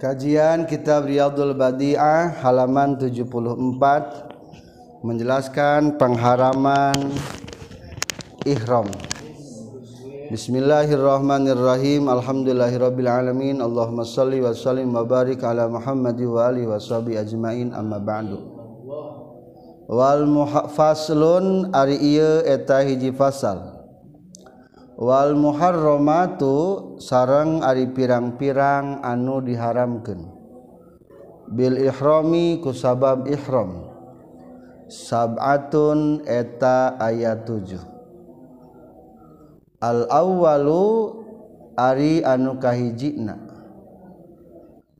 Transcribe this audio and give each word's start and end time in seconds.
Kajian 0.00 0.64
Kitab 0.64 1.12
Riyadul 1.12 1.52
Badi'ah 1.52 2.40
halaman 2.40 2.96
74 2.96 5.04
menjelaskan 5.04 6.00
pengharaman 6.00 7.12
ihram. 8.48 8.88
Bismillahirrahmanirrahim. 10.32 12.08
Alhamdulillahirabbil 12.08 13.12
alamin. 13.12 13.60
Allahumma 13.60 14.08
shalli 14.08 14.40
wa 14.40 14.56
sallim 14.56 14.88
wa 14.88 15.04
barik 15.04 15.44
ala 15.44 15.68
Muhammad 15.68 16.16
wa 16.16 16.48
alihi 16.48 16.64
washabi 16.64 17.20
ajmain 17.20 17.68
amma 17.76 18.00
ba'du. 18.00 18.40
Wal 19.84 20.24
muhafaslun 20.24 21.76
ari 21.76 22.00
ieu 22.00 22.40
eta 22.48 22.80
hiji 22.80 23.12
fasal. 23.12 23.69
Wal 25.00 25.32
muharramatu 25.32 26.96
sarang 27.00 27.64
ari 27.64 27.88
pirang-pirang 27.88 29.00
anu 29.00 29.40
diharamkan 29.40 30.28
Bil 31.50 31.80
ihrami 31.80 32.60
kusabab 32.60 33.24
ihram. 33.26 33.88
Sab'atun 34.92 36.20
eta 36.28 37.00
ayat 37.00 37.48
7 37.48 37.80
Al 39.80 40.04
awwalu 40.12 41.16
ari 41.80 42.20
anu 42.20 42.60
kahijina. 42.60 43.40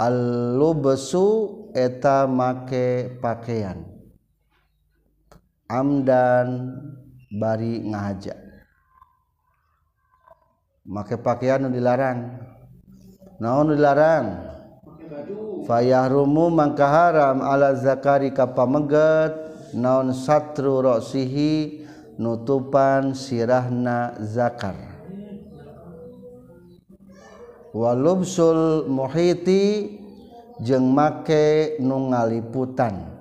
Al 0.00 0.16
lubsu 0.56 1.60
eta 1.76 2.24
make 2.24 3.20
pakaian 3.20 3.84
amdan 5.70 6.74
bari 7.30 7.78
ngajak 7.86 8.49
make 10.84 11.16
pakaian 11.20 11.68
dilarang. 11.68 12.40
Naon 13.40 13.72
dilarang? 13.72 14.26
Fayahrumu 15.64 16.48
mangka 16.52 16.88
haram 16.88 17.40
ala 17.44 17.76
zakari 17.76 18.32
kapameget. 18.32 19.32
Naon 19.76 20.10
satru 20.10 20.82
rosihi 20.82 21.86
nutupan 22.18 23.14
sirahna 23.14 24.18
zakar. 24.18 24.74
Walubsul 27.70 28.90
muhiti 28.90 29.94
jeung 30.58 30.90
make 30.90 31.78
nu 31.78 32.10
ngaliputan. 32.10 33.14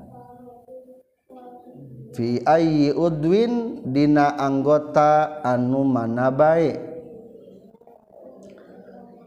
Fi 2.17 2.41
ayyi 2.41 2.89
udwin 2.97 3.85
dina 3.85 4.33
anggota 4.41 5.37
anu 5.45 5.85
mana 5.85 6.33
baik 6.33 6.88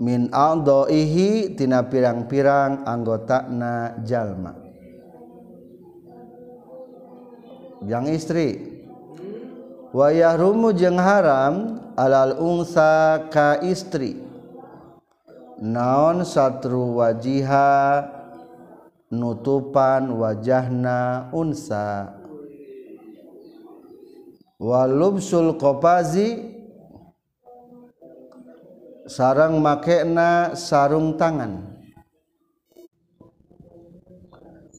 min 0.03 0.27
adaihi 0.35 1.55
tina 1.55 1.87
pirang-pirang 1.87 2.83
anggota 2.83 3.47
na 3.47 3.95
jalma. 4.03 4.59
Yang 7.87 8.07
istri. 8.19 8.49
Wayah 9.95 10.35
rumu 10.35 10.75
jeng 10.75 10.99
haram 10.99 11.79
alal 11.95 12.35
unsa 12.43 13.31
ka 13.31 13.63
istri. 13.63 14.19
Naon 15.63 16.27
satru 16.27 16.99
wajiha 16.99 18.03
nutupan 19.13 20.09
wajahna 20.17 21.31
unsa 21.31 22.17
walubsul 24.57 25.59
kopazi 25.61 26.62
sarang 29.07 29.59
makena 29.59 30.55
sarung 30.55 31.19
tangan. 31.19 31.73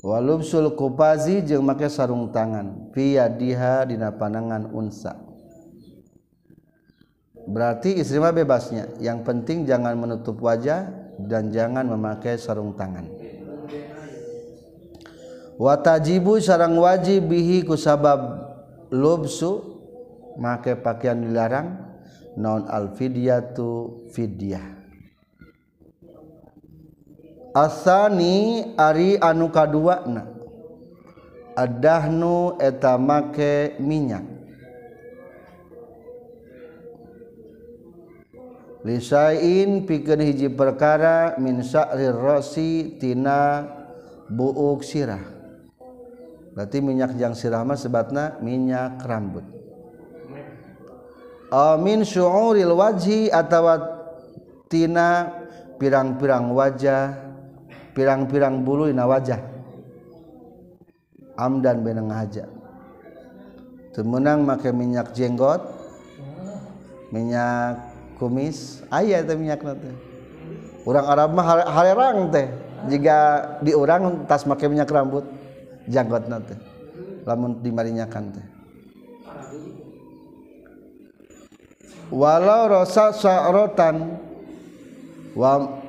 Walubsul 0.03 0.75
kupazi 0.75 1.39
jeung 1.47 1.63
make 1.63 1.87
sarung 1.87 2.27
tangan. 2.35 2.91
Via 2.91 3.31
diha 3.31 3.87
dina 3.87 4.11
panangan 4.11 4.67
unsa. 4.67 5.15
Berarti 7.47 7.99
istri 7.99 8.19
mah 8.19 8.35
bebasnya. 8.35 8.99
Yang 8.99 9.19
penting 9.23 9.63
jangan 9.63 9.95
menutup 9.95 10.39
wajah 10.43 10.91
dan 11.19 11.51
jangan 11.51 11.87
memakai 11.87 12.35
sarung 12.35 12.75
tangan. 12.75 13.07
Watajibu 15.55 16.41
sarang 16.43 16.75
wajib 16.75 17.31
bihi 17.31 17.63
kusabab 17.63 18.51
lubsu 18.91 19.79
make 20.35 20.75
pakaian 20.81 21.21
dilarang 21.21 21.82
non 22.37 22.65
alfidyatu 22.65 24.05
fidyah. 24.09 24.81
Asani 27.53 28.73
ari 28.73 29.21
anu 29.21 29.53
kaduana. 29.53 30.25
Adahnu 31.53 32.57
eta 32.57 32.97
make 32.97 33.77
minyak. 33.77 34.25
Lisain 38.83 39.85
pikeun 39.87 40.19
hiji 40.19 40.49
perkara 40.51 41.39
min 41.39 41.63
sa'rir 41.63 42.17
rasi 42.17 42.97
tina 42.99 43.63
buuk 44.27 44.83
sirah. 44.83 45.23
Berarti 46.57 46.83
minyak 46.83 47.15
jang 47.15 47.37
sirah 47.37 47.63
mah 47.63 47.79
sebatna 47.79 48.41
minyak 48.43 48.99
rambut. 49.05 49.62
min 51.77 52.01
syu'uril 52.01 52.73
wajhi 52.73 53.29
atawa 53.29 53.77
tina 54.69 55.29
pirang-pirang 55.77 56.49
wajah 56.49 57.13
pirang-pirang 57.93 58.65
bulu 58.65 58.89
dina 58.89 59.05
wajah. 59.05 59.37
Amdan 61.33 61.81
benang 61.81 62.13
haja 62.13 62.45
temenang 63.93 64.45
make 64.45 64.69
minyak 64.69 65.13
jenggot 65.17 65.65
minyak 67.09 67.77
kumis 68.21 68.85
ayah 68.93 69.25
teh 69.25 69.33
minyak 69.33 69.61
nanti 69.65 69.89
orang 70.85 71.05
Arab 71.09 71.29
mah 71.33 71.45
halerang 71.73 72.29
teh. 72.29 72.49
Jika 72.83 73.17
diurang 73.65 74.29
tas 74.29 74.45
make 74.45 74.61
minyak 74.69 74.93
rambut 74.93 75.25
janggot 75.89 76.29
nanti 76.29 76.53
lamun 77.25 77.65
dimarinyakan 77.65 78.29
teh. 78.37 78.52
walau 82.13 82.69
rasa 82.69 83.09
sa'rotan 83.09 84.21
wa 85.33 85.81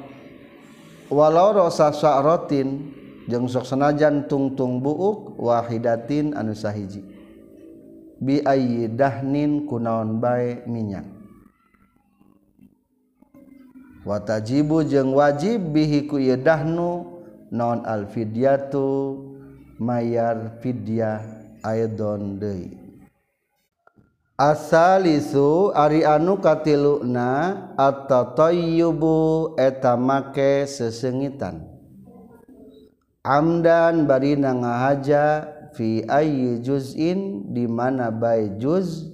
walau 1.12 1.52
rasa 1.52 1.92
sa'rotin 1.92 2.96
jeung 3.28 3.44
sok 3.44 3.68
senajan 3.68 4.24
tungtung 4.24 4.80
buuk 4.80 5.36
wahidatin 5.36 6.32
anu 6.32 6.56
sahiji. 6.56 7.04
Bi 8.20 8.40
ayyi 8.40 8.88
dahnin 8.88 9.68
kunaon 9.68 10.16
bae 10.16 10.64
minyak. 10.64 11.04
Watajibu 14.04 14.84
jeung 14.84 15.16
wajib 15.16 15.72
bihi 15.72 16.08
ku 16.08 16.20
ieu 16.20 16.36
dahnu 16.36 17.04
non 17.48 17.84
alfidyatu 17.84 19.16
mayar 19.80 20.60
fidyah 20.60 21.20
aidon 21.64 22.36
deui. 22.36 22.83
asalisu 24.34 25.70
ari 25.74 26.02
anu 26.02 26.42
katiluna 26.42 27.70
atatoyubu 27.78 29.54
eta 29.54 29.94
make 29.94 30.66
sesengitan. 30.66 31.62
Amdan 33.24 34.04
bari 34.04 34.36
ngahaja 34.36 35.48
fi 35.72 36.04
ayyi 36.04 36.60
juz'in 36.60 37.50
di 37.54 37.64
mana 37.64 38.12
bae 38.12 38.58
juz 38.60 39.08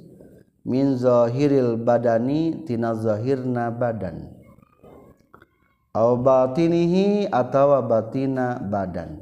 min 0.66 0.98
zahiril 0.98 1.78
badani 1.78 2.66
tina 2.66 2.96
zahirna 2.96 3.70
badan. 3.70 4.34
Aw 5.94 6.10
batinihi 6.18 7.30
atawa 7.30 7.82
batina 7.82 8.58
badan. 8.58 9.20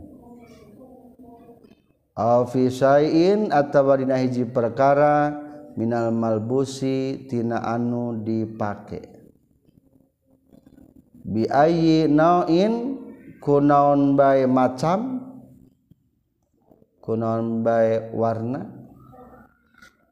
Aw 2.16 2.48
fi 2.48 2.66
syai'in 2.72 3.52
atawa 3.52 3.94
dina 4.00 4.18
hiji 4.18 4.48
perkara 4.48 5.47
minal 5.78 6.10
malbusi 6.10 7.30
tina 7.30 7.62
anu 7.62 8.18
dipake. 8.26 8.98
Biayi 11.22 12.10
nain 12.10 12.98
kunaon 13.38 14.18
bae 14.18 14.50
macam 14.50 15.22
kunaon 16.98 17.62
bae 17.62 18.10
warna. 18.10 18.74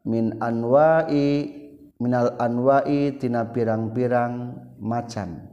Min 0.07 0.39
anwa'i 0.39 1.51
minal 1.99 2.39
anwa'i 2.39 3.19
tina 3.19 3.51
pirang-pirang 3.51 4.55
macam. 4.79 5.51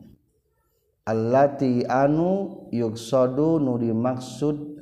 Allati 1.10 1.82
anu 1.90 2.70
yuksadu 2.70 3.58
nu 3.58 3.82
dimaksud 3.82 4.78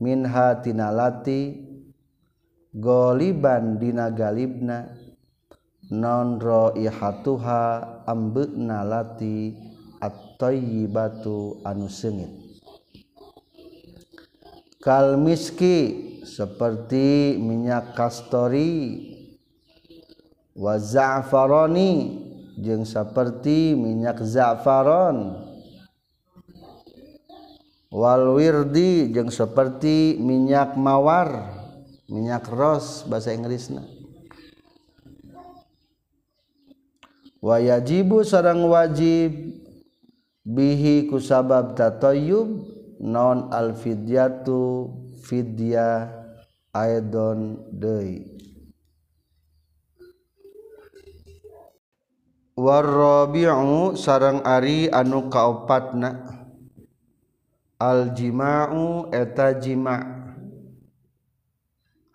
minha 0.00 0.56
tina 0.64 0.88
lati 0.88 1.67
goliban 2.74 3.76
dina 3.80 4.10
galibna 4.12 4.92
nonroihatuha 5.88 7.60
ambekna 8.04 8.84
lati 8.84 9.56
at-tayyibatu 10.00 11.64
anu 11.64 11.88
sengit 11.88 12.30
kal 14.84 15.16
miski 15.16 16.06
seperti 16.24 17.40
minyak 17.40 17.96
kastori 17.96 19.16
wa 20.58 20.74
za'faroni 20.76 22.24
jeung 22.58 22.82
seperti 22.82 23.78
minyak 23.78 24.18
za'faron. 24.18 25.46
Wal 27.88 28.36
wirdi 28.36 29.08
jeung 29.14 29.32
seperti 29.32 30.18
minyak 30.20 30.76
mawar. 30.76 31.57
minyak 32.08 32.48
ros 32.48 33.04
bahasa 33.04 33.36
Inggrisna 33.36 33.84
wayajibu 37.38 38.26
sarang 38.26 38.66
wajib 38.66 39.30
bihi 40.42 41.06
kusabab 41.12 41.76
tatoyub 41.76 42.64
non 42.98 43.52
alfidyatu 43.54 44.90
fidya 45.22 46.10
aidon 46.74 47.68
deui. 47.70 48.26
Warrabi'u 52.58 53.94
sarang 53.94 54.42
ari 54.42 54.90
anu 54.90 55.30
kaopatna. 55.30 56.26
Aljima'u 57.78 59.14
eta 59.14 59.54
jima' 59.54 60.17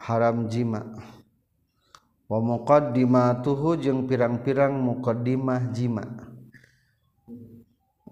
haram 0.04 0.52
jima' 0.52 0.84
wa 2.28 2.40
muqaddimatuhu 2.44 3.80
jeung 3.80 4.04
pirang-pirang 4.04 4.76
muqaddimah 4.76 5.72
jima' 5.72 6.12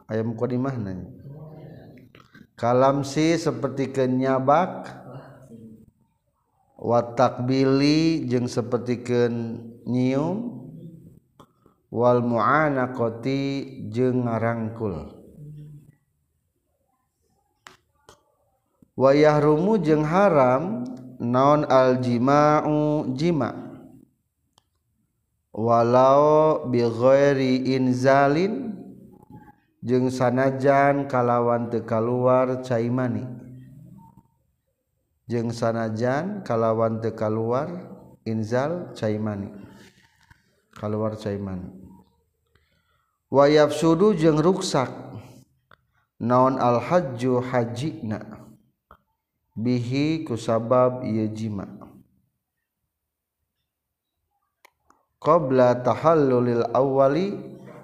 aya 0.08 0.24
muqaddimah 0.24 0.76
nanya. 0.80 1.12
Kalam 2.62 3.02
si 3.02 3.34
seperti 3.42 3.90
kenyabak. 3.90 5.02
Watakbili 6.82 8.26
jeung 8.26 8.46
seperti 8.50 9.02
nyium 9.86 10.66
wal 11.94 12.22
mu'anaqati 12.26 13.42
jeung 13.90 14.26
ngarangkul. 14.26 15.14
Wa 18.98 19.14
yahrumu 19.14 19.78
jeung 19.82 20.06
haram 20.06 20.86
naon 21.22 21.70
aljima'u 21.70 23.14
jima? 23.14 23.54
Walau 25.54 26.66
bighairi 26.74 27.78
inzalin 27.78 28.74
jeung 29.86 30.10
sanajan 30.10 31.06
kalawan 31.06 31.70
teu 31.70 31.86
kaluar 31.86 32.66
cai 32.66 32.90
mani. 32.90 33.22
Jeung 35.30 35.54
sanajan 35.54 36.42
kalawan 36.42 36.98
teu 36.98 37.14
kaluar 37.14 37.70
inzal 38.26 38.90
cai 38.98 39.22
mani. 39.22 39.54
Kaluar 40.74 41.14
cai 41.22 41.38
mani. 41.38 41.70
Wa 43.30 43.46
yafsudu 43.46 44.18
jeung 44.18 44.42
ruksak. 44.42 44.90
Naon 46.22 46.62
al 46.62 46.78
hajju 46.78 47.42
hajina 47.42 48.51
bihi 49.62 50.26
kusabab 50.26 51.06
ieu 51.06 51.30
jima. 51.30 51.70
Qabla 55.22 55.86
tahallulil 55.86 56.66
awwali 56.74 57.38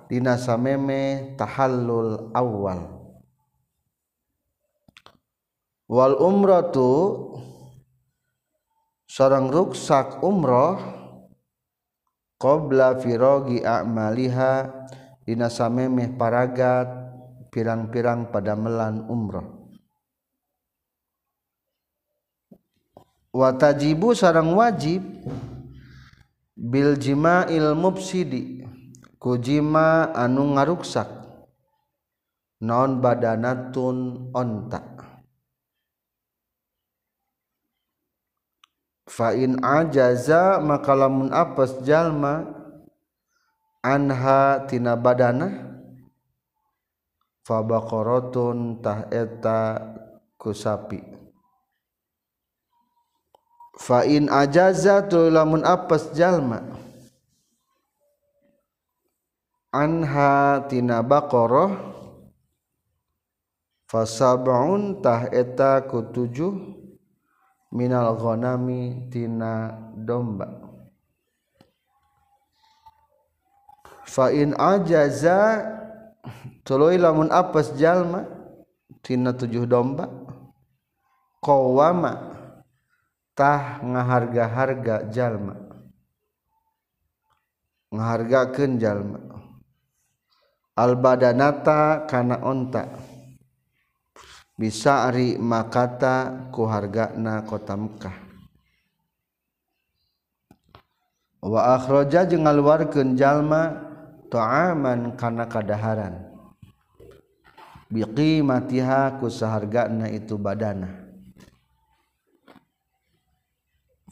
dina 0.10 0.42
sameme 0.42 1.38
tahallul 1.38 2.34
awal 2.34 2.98
wal 5.88 6.16
umratu 6.20 6.92
sareng 9.08 9.48
ruksak 9.48 10.20
umroh 10.20 10.76
qabla 12.40 13.00
firogi 13.00 13.64
a'maliha 13.64 14.68
samemeh 15.28 16.16
paragat 16.16 16.88
pirang-pirang 17.52 18.32
pada 18.32 18.56
melan 18.56 19.08
watajibu 23.38 24.18
sarang 24.18 24.58
wajib 24.58 25.06
Biljima 26.58 27.46
ilmubsidi 27.54 28.66
kujima 29.22 30.10
anu 30.18 30.58
ngaruksak. 30.58 31.06
Non 32.66 32.98
badanatun 32.98 34.34
ontak 34.34 34.98
fain 39.18 39.58
ajaza 39.66 40.62
maka 40.62 40.94
lamun 40.94 41.34
apes 41.34 41.74
jalma 41.82 42.46
anha 43.82 44.70
tina 44.70 44.94
badana 44.94 45.48
fabaqaratun 47.42 48.78
tah 48.84 49.10
eta 49.10 49.82
kusapi 50.38 51.17
fa 53.78 54.02
in 54.04 54.26
ajaza 54.28 55.06
tu 55.06 55.30
lamun 55.30 55.62
apes 55.62 56.10
jalma. 56.18 56.66
Anha 59.70 60.66
tina 60.66 61.06
baqarah. 61.06 61.96
Fasab'un 63.88 65.00
tah 65.00 65.32
eta 65.32 65.80
kutujuh 65.88 66.52
minal 67.72 68.20
ghanami 68.20 69.08
tina 69.08 69.80
domba. 69.96 70.68
Fain 74.04 74.52
ajaza 74.60 75.64
tuluy 76.68 77.00
lamun 77.00 77.32
apes 77.32 77.72
jalma 77.80 78.28
tina 79.06 79.32
tujuh 79.32 79.64
domba. 79.64 80.12
Qawama 81.40 82.27
tah 83.38 83.86
ngaharga-harga 83.86 85.14
jalma. 85.14 85.54
Ngahargakeun 87.94 88.82
jalma. 88.82 89.22
Albadanata 90.74 92.10
kana 92.10 92.42
onta. 92.42 92.90
Bisa 94.58 95.06
ari 95.06 95.38
makata 95.38 96.50
ku 96.50 96.66
hargana 96.66 97.46
kota 97.46 97.78
Mekah. 97.78 98.18
Wa 101.46 101.78
akhraja 101.78 102.26
jeung 102.26 102.50
ngaluarkeun 102.50 103.14
jalma 103.14 103.86
ta'aman 104.34 105.14
kana 105.14 105.46
kadaharan. 105.46 106.26
Biqimatiha 107.94 109.22
ku 109.22 109.30
sahargana 109.30 110.10
itu 110.10 110.36
badana. 110.36 111.07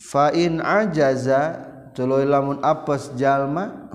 Fa 0.06 0.30
in 0.30 0.62
ajaza 0.62 1.66
tuluy 1.98 2.30
lamun 2.30 2.62
apes 2.62 3.10
jalma 3.18 3.90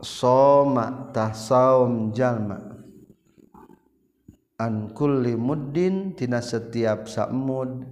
soma 0.00 1.12
tahsaum 1.12 2.16
jalma. 2.16 2.56
An 4.60 4.92
kulli 4.92 5.36
muddin 5.36 6.16
tina 6.16 6.40
setiap 6.44 7.08
samud 7.08 7.84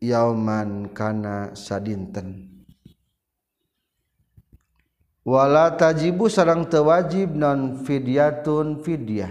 yauman 0.00 0.92
kana 0.96 1.52
sadinten. 1.52 2.48
Wala 5.20 5.76
tajibu 5.76 6.32
sarang 6.32 6.64
tewajib 6.64 7.36
non 7.36 7.84
fidyatun 7.84 8.80
fidyah. 8.80 9.28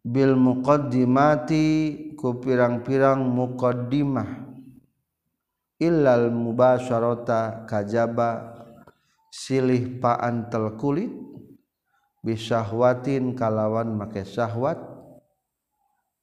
Bil 0.00 0.32
muqaddimati 0.32 1.68
ku 2.20 2.36
pirang-pirang 2.36 3.24
muqaddimah. 3.24 4.52
Illal 5.80 6.28
mubasyarata 6.28 7.64
kajaba 7.64 8.60
silih 9.32 9.96
paantel 9.96 10.76
kulit 10.76 11.08
bisyahwatin 12.20 13.32
kalawan 13.32 13.96
make 13.96 14.28
syahwat 14.28 14.76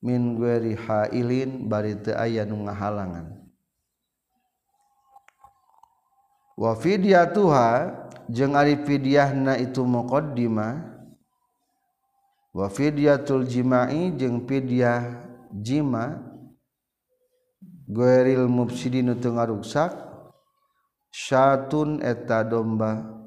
min 0.05 0.37
gueri 0.37 0.77
hailin 0.77 1.65
bari 1.65 1.97
teu 1.97 2.13
aya 2.13 2.45
nu 2.45 2.69
ngahalangan. 2.69 3.33
Wa 6.53 6.77
fidyatuha 6.77 7.69
jeung 8.29 8.53
ari 8.53 8.77
fidyahna 8.85 9.57
itu 9.57 9.81
muqaddimah 9.81 10.73
wa 12.53 12.69
fidyatul 12.69 13.45
jima'i 13.49 14.13
jeung 14.13 14.45
fidyah 14.45 15.26
jima 15.51 16.19
goeril 17.87 18.51
mufsidin 18.51 19.15
teu 19.19 19.31
ngaruksak 19.35 19.95
syatun 21.11 22.03
eta 22.03 22.43
domba 22.43 23.17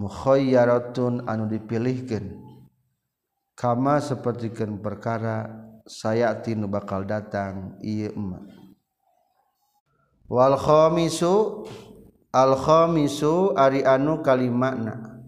mukhayyaratun 0.00 1.24
anu 1.26 1.48
dipilihkeun. 1.50 2.44
Kama 3.56 4.04
sapertikeun 4.04 4.84
perkara 4.84 5.48
sayati 5.88 6.52
nu 6.52 6.68
bakal 6.68 7.08
datang 7.08 7.80
ieu 7.80 8.12
emak. 8.12 8.52
Wal 10.28 10.60
khamisu 10.60 11.64
al 12.36 12.52
khamisu 12.52 13.56
ari 13.56 13.80
anu 13.80 14.20
kalimakna 14.20 15.24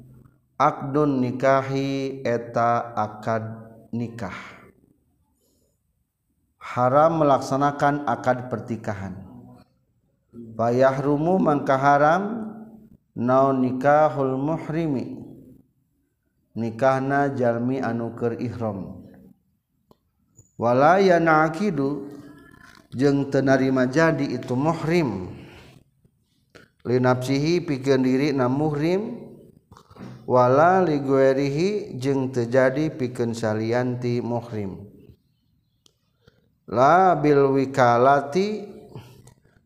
akdun 0.61 1.25
nikahi 1.25 2.21
eta 2.21 2.93
akad 2.93 3.49
nikah. 3.97 4.58
Haram 6.69 7.25
melaksanakan 7.25 8.05
akad 8.05 8.53
pertikahan 8.53 9.29
bayahrumu 10.33 11.41
mangka 11.41 11.79
haram 11.79 12.23
naon 13.19 13.65
nikahul 13.65 14.39
muhrimi. 14.39 15.19
Nikahna 16.59 17.39
jalmi 17.39 17.79
anu 17.79 18.19
keur 18.19 18.35
ihram. 18.43 19.07
Wala 20.59 20.99
yanaqidu 20.99 22.11
jeung 22.91 23.31
teu 23.31 23.47
narima 23.47 23.87
jadi 23.87 24.27
itu 24.27 24.59
muhrim. 24.59 25.31
Li 26.83 26.99
nafsihi 26.99 27.63
pikeun 27.63 28.03
diri 28.03 28.35
na 28.35 28.51
muhrim. 28.51 29.31
Wala 30.27 30.83
li 30.83 30.99
guerihi 30.99 31.95
jeung 31.95 32.35
teu 32.35 32.51
jadi 32.51 32.91
pikeun 32.91 33.39
salianti 33.39 34.19
muhrim 34.19 34.98
la 36.69 37.17
bil 37.19 37.51
wikalati 37.57 38.69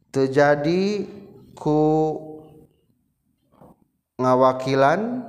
terjadi 0.09 1.05
ku 1.59 1.83
ngawakilan. 4.17 5.29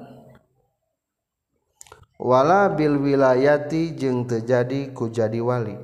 Wala 2.23 2.71
bil 2.71 3.03
wilayati 3.03 3.99
jeung 3.99 4.23
terjadi 4.23 4.95
ku 4.95 5.11
jadi 5.11 5.43
wali. 5.43 5.75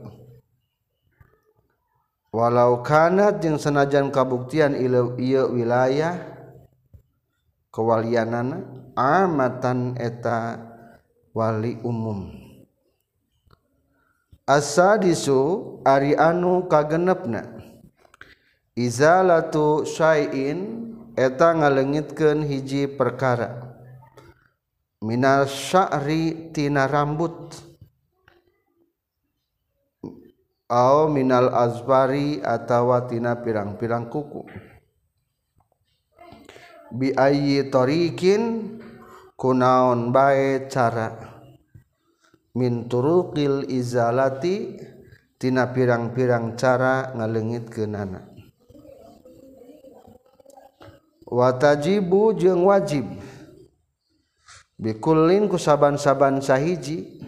Walau 2.32 2.80
kanat 2.80 3.44
jeung 3.44 3.60
senajan 3.60 4.08
kabuktian 4.08 4.72
ieu 4.80 5.52
wilayah 5.52 6.16
kewalianana 7.76 8.64
amatan 8.96 10.00
eta 10.00 10.64
wali 11.36 11.76
umum. 11.84 12.39
asadisu 14.50 15.38
ari 15.86 16.18
anu 16.18 16.66
kagenepna. 16.66 17.46
Izalatu 18.74 19.86
syai'in 19.86 20.90
eta 21.14 21.54
ngalengitkeun 21.54 22.42
hiji 22.50 22.90
perkara. 22.90 23.78
Minas 25.06 25.54
sya'ri 25.54 26.50
tina 26.50 26.90
rambut. 26.90 27.70
Au 30.70 31.10
minal 31.10 31.50
azbari 31.50 32.42
atawa 32.42 33.06
tina 33.10 33.38
pirang-pirang 33.42 34.06
kuku. 34.10 34.46
Bi 36.94 37.14
ayyi 37.14 37.70
tariqin 37.70 38.78
kunaon 39.34 40.14
bae 40.14 40.70
cara. 40.70 41.29
min 42.58 42.90
turuqil 42.90 43.70
izalati 43.70 44.80
tina 45.38 45.70
pirang-pirang 45.70 46.58
cara 46.58 47.14
ngalengit 47.14 47.70
ke 47.70 47.86
watajibu 51.30 52.34
jeung 52.34 52.66
wajib. 52.66 53.06
Bikulin 54.82 55.46
ku 55.46 55.62
saban-saban 55.62 56.42
sahiji. 56.42 57.22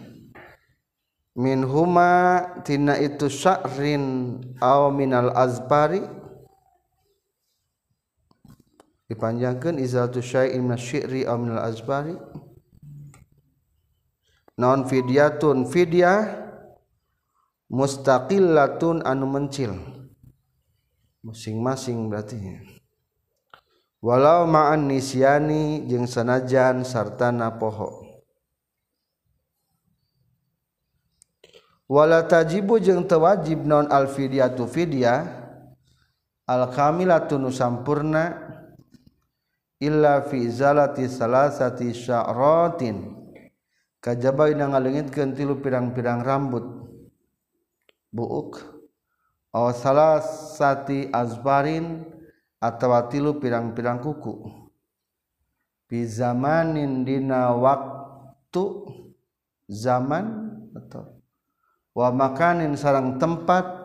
Min 1.32 1.64
huma 1.64 2.44
tina 2.60 3.00
itu 3.00 3.30
sya'rin 3.32 4.36
aw 4.60 4.92
minal 4.92 5.32
azbari. 5.32 6.04
Dipanjangkeun 9.08 9.80
izalatu 9.80 10.20
syai'in 10.20 10.60
min 10.60 10.76
syi'ri 10.76 11.24
aw 11.24 11.40
minal 11.40 11.64
azbari. 11.64 12.16
Naon 14.58 14.84
fidyatun 14.84 15.64
fidyah 15.68 16.42
mustaqillatun 17.72 19.00
anu 19.04 19.24
mencil. 19.24 19.72
Masing-masing 21.22 22.10
berarti. 22.10 22.38
Walau 24.02 24.50
ma'an 24.50 24.90
nisyani 24.90 25.86
jeung 25.86 26.10
sanajan 26.10 26.82
sartana 26.82 27.54
poho. 27.54 28.02
Wala 31.86 32.26
tajibu 32.26 32.82
jeung 32.82 33.06
tewajib 33.06 33.62
non 33.62 33.86
al 33.86 34.10
fidyatu 34.10 34.66
fidyah 34.66 35.22
al 36.50 36.74
kamilatu 36.74 37.38
nu 37.38 37.54
sampurna 37.54 38.34
illa 39.78 40.26
fi 40.26 40.50
zalati 40.50 41.06
salasati 41.06 41.94
sya'ratin 41.94 43.21
kajaba 44.02 44.50
ina 44.50 44.66
ngalengitkeun 44.66 45.38
tilu 45.38 45.62
pirang-pirang 45.62 46.26
rambut. 46.26 46.66
Buuk. 48.10 48.58
Aw 49.54 49.70
salasati 49.72 51.08
azbarin 51.14 52.02
tilu 53.08 53.38
pirang-pirang 53.38 54.02
kuku. 54.02 54.50
Bizamannindina 55.86 57.54
waktu 57.56 58.64
zaman 59.68 60.24
atau 60.72 61.20
wa 61.92 62.08
makanin 62.10 62.74
sarang 62.76 63.20
tempat 63.20 63.84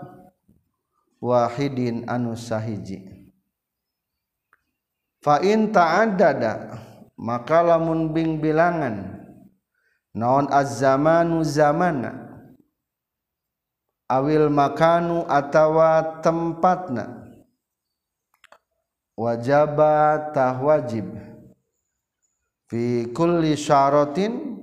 Wahidin 1.17 2.05
anu 2.05 2.37
sahiji. 2.37 3.01
Fa 5.17 5.41
ta'addada 5.41 6.77
maka 7.17 7.65
lamun 7.65 8.13
bing 8.13 8.37
bilangan 8.37 9.16
naon 10.17 10.49
az-zamanu 10.49 11.45
zamana? 11.45 12.11
Awil 14.09 14.49
makanu 14.49 15.29
atawa 15.29 16.23
tempatna? 16.25 17.27
Wajaba 19.17 20.29
tah 20.33 20.57
wajib 20.61 21.09
fi 22.69 23.09
kulli 23.13 23.53
syaratin 23.57 24.61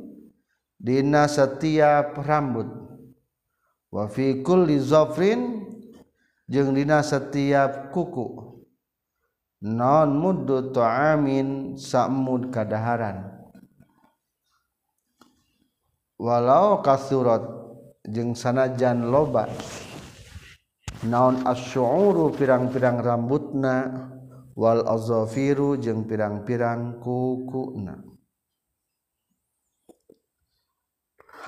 dina 0.78 1.26
setiap 1.30 2.18
rambut. 2.22 2.70
Wa 3.94 4.10
fi 4.10 4.42
kulli 4.42 4.78
zafrin 4.78 5.66
jeung 6.50 6.74
dina 6.74 7.02
setiap 7.02 7.90
kuku. 7.94 8.54
Non 9.64 10.14
muddu 10.18 10.70
ta'amin 10.70 11.78
sa'mud 11.80 12.52
kadaharan? 12.54 13.33
walau 16.24 16.80
kasurat 16.80 17.44
jeung 18.08 18.32
sanajan 18.32 19.12
loba 19.12 19.44
naon 21.04 21.44
asyuru 21.44 22.32
pirang-pirang 22.32 23.04
rambutna 23.04 24.08
wal 24.56 24.88
azofiru 24.88 25.76
jeung 25.76 26.08
pirang-pirang 26.08 26.96
kukuna. 27.04 28.00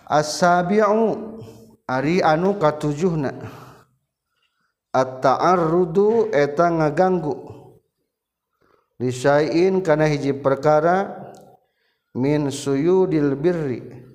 Asabi'u 0.07 1.41
ari 1.89 2.21
anu 2.21 2.61
katujuhna. 2.61 3.33
At-ta'arrudu 4.93 6.31
eta 6.33 6.69
ngaganggu. 6.69 7.37
Lisain 9.01 9.81
kana 9.85 10.09
hiji 10.09 10.37
perkara 10.37 11.33
min 12.17 12.49
suyudil 12.53 13.37
birri. 13.37 14.06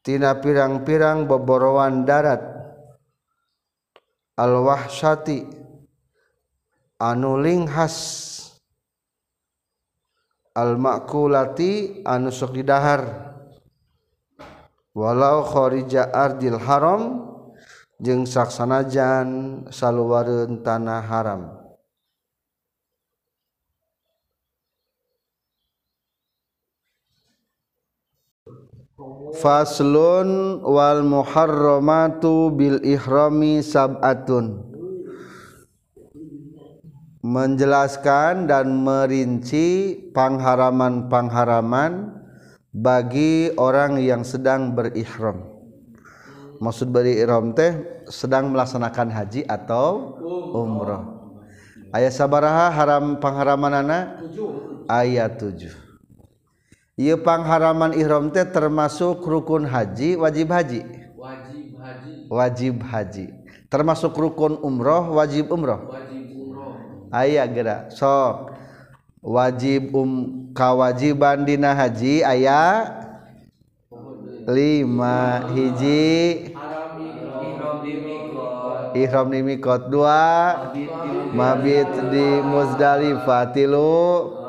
tina 0.00 0.36
pirang-pirang 0.40 1.28
boborowan 1.28 2.08
darat. 2.08 2.40
Alwahsyati 4.40 5.44
anuling 6.96 7.68
khas 7.68 7.96
almakulati 10.56 12.00
anu 12.08 12.32
sok 12.32 12.56
didahar. 12.56 13.28
Walau 14.96 15.46
kharija 15.46 16.10
ardil 16.10 16.58
haram 16.58 17.30
jeung 18.02 18.26
saksanajan 18.26 19.68
saluwareun 19.70 20.64
tanah 20.66 21.04
haram. 21.04 21.59
Faslun 29.38 30.58
wal 30.64 31.06
muharramatu 31.06 32.50
bil 32.50 32.82
ihrami 32.82 33.62
sab'atun 33.62 34.66
menjelaskan 37.20 38.48
dan 38.48 38.80
merinci 38.80 39.92
pangharaman-pangharaman 40.16 42.16
bagi 42.72 43.52
orang 43.60 44.00
yang 44.00 44.24
sedang 44.24 44.72
berikhram. 44.72 45.44
Maksud 46.60 46.92
beri 46.92 47.16
ihram 47.20 47.56
teh 47.56 48.04
sedang 48.08 48.52
melaksanakan 48.52 49.10
haji 49.12 49.44
atau 49.48 50.16
umrah. 50.52 51.04
Ayat 51.90 52.12
sabaraha 52.12 52.70
haram 52.70 53.16
pangharaman 53.16 53.74
anak? 53.80 54.20
Ayat 54.86 55.40
7. 55.40 55.89
Ieu 57.00 57.16
pangharaman 57.16 57.96
ihram 57.96 58.28
teh 58.28 58.44
termasuk 58.44 59.24
rukun 59.24 59.64
haji, 59.64 60.20
wajib 60.20 60.52
haji. 60.52 60.84
Wajib 61.16 61.68
haji. 61.80 62.12
Wajib 62.28 62.76
haji. 62.84 63.26
Termasuk 63.72 64.12
rukun 64.12 64.60
umroh, 64.60 65.16
wajib 65.16 65.48
umroh. 65.48 65.96
Wajib 65.96 66.28
umroh. 66.36 67.08
Aya 67.08 67.48
geura. 67.48 67.88
Sok. 67.88 68.52
Wajib 69.24 69.96
um 69.96 70.12
kawajiban 70.52 71.48
dina 71.48 71.72
haji 71.72 72.20
aya 72.20 72.88
lima 74.48 75.44
hiji 75.52 76.52
ihram 78.96 79.28
di 79.28 79.40
mikot 79.44 79.92
dua 79.92 80.56
mabit 81.36 81.86
di 82.08 82.40
muzdalifah 82.40 83.52
tilu 83.52 84.39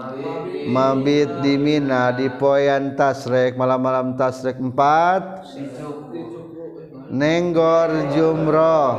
mabit 0.70 1.42
di 1.42 1.58
Mina 1.58 2.12
di 2.16 2.30
poyan 2.30 2.96
tasrek 2.96 3.58
malam-malam 3.58 4.16
tasrek 4.16 4.60
empat. 4.62 5.46
Nenggor 7.12 8.16
jumroh. 8.16 8.94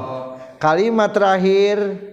Kalimat 0.60 1.10
terakhir. 1.14 2.10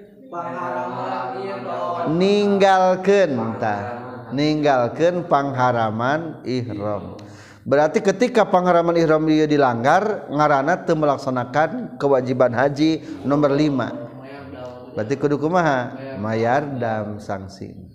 Meninggalkantah 2.09 3.99
meninggalkan 4.29 5.25
pengharaman 5.25 6.45
Iram 6.45 7.17
berarti 7.65 7.99
ketika 8.01 8.45
pengharaman 8.45 8.97
Iram 8.97 9.25
dia 9.25 9.49
dilanggar 9.49 10.29
ngaranat 10.29 10.85
itu 10.85 10.93
melaksanakan 10.93 11.97
kewajiban 11.97 12.53
haji 12.53 13.01
nomor 13.25 13.53
5 13.53 14.93
berarti 14.95 15.15
kedukumaha 15.17 15.79
mayardam 16.21 17.17
sanksi 17.17 17.88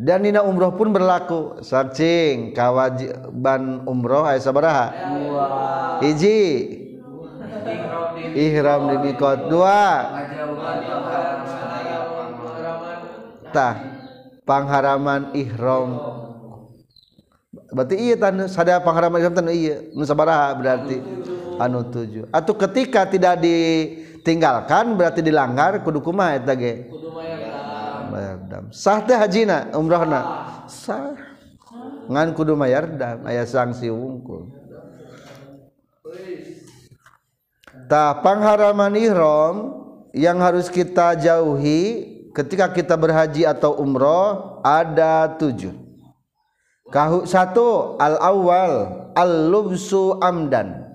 dan 0.00 0.24
Nina 0.24 0.40
umroh 0.44 0.72
pun 0.74 0.90
berlaku. 0.90 1.60
Saking 1.60 2.56
kawajiban 2.56 3.84
umroh 3.84 4.24
ayat 4.24 4.42
sabaraha? 4.44 4.86
Hiji. 6.00 6.40
Ihram 8.32 8.88
di 8.88 8.96
mikot 9.12 9.52
dua. 9.52 10.08
Tah 13.52 13.74
pangharaman 14.48 15.36
ihram. 15.36 16.00
Berarti 17.72 17.96
iya 18.00 18.16
tan 18.16 18.48
sada 18.48 18.80
pangharaman 18.80 19.20
ihram 19.20 19.36
tan 19.36 19.48
iya. 19.52 19.84
Nu 19.92 20.08
sabaraha 20.08 20.56
berarti? 20.56 20.96
Anu 21.60 21.84
tujuh 21.86 22.26
atau 22.32 22.56
ketika 22.56 23.04
tidak 23.06 23.38
ditinggalkan 23.38 24.96
berarti 24.96 25.20
dilanggar 25.20 25.84
kudu 25.84 26.00
kumaha 26.00 26.40
eta 26.40 26.56
ge? 26.56 26.88
kudu 26.88 27.12
dam 28.36 28.72
sah 28.72 29.02
teh 29.04 29.16
hajina 29.16 29.72
umrahna 29.76 30.20
sah. 30.68 31.16
Ngan 32.06 32.36
kudu 32.36 32.52
mayar 32.54 32.86
dam 32.94 33.24
aya 33.24 33.48
sanksi 33.48 33.88
wungkul. 33.88 34.52
Tah 37.88 38.20
pangharaman 38.20 38.94
ihram 38.96 39.56
yang 40.12 40.38
harus 40.40 40.68
kita 40.68 41.16
jauhi 41.16 42.12
ketika 42.36 42.68
kita 42.72 42.94
berhaji 42.96 43.48
atau 43.48 43.76
umroh 43.80 44.60
ada 44.60 45.32
tujuh. 45.40 45.72
Kahu 46.92 47.24
satu 47.24 47.96
al 47.96 48.20
awal 48.20 48.72
al 49.16 49.32
lubsu 49.48 50.20
amdan 50.20 50.92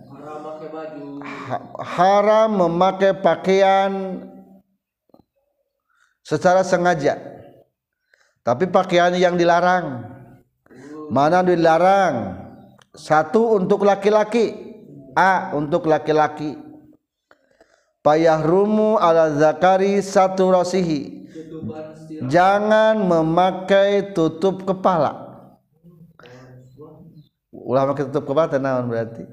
haram 1.82 2.50
memakai 2.68 3.16
pakaian 3.18 3.92
secara 6.28 6.60
sengaja. 6.68 7.16
Tapi 8.44 8.68
pakaian 8.68 9.16
yang 9.16 9.40
dilarang. 9.40 10.04
Mana 11.08 11.40
dilarang? 11.40 12.36
Satu 12.92 13.56
untuk 13.56 13.88
laki-laki. 13.88 14.76
A 15.16 15.56
untuk 15.56 15.88
laki-laki. 15.88 16.60
Payah 18.04 18.44
rumu 18.44 19.00
ala 19.00 19.36
zakari 19.36 20.00
satu 20.00 20.52
rosihi 20.52 21.28
jangan 22.32 22.96
memakai 23.04 24.16
tutup 24.16 24.64
kepala. 24.64 25.28
Ulah 27.52 27.84
pakai 27.92 28.08
tutup 28.08 28.32
kepala 28.32 28.48
tenawan 28.48 28.88
berarti? 28.88 29.28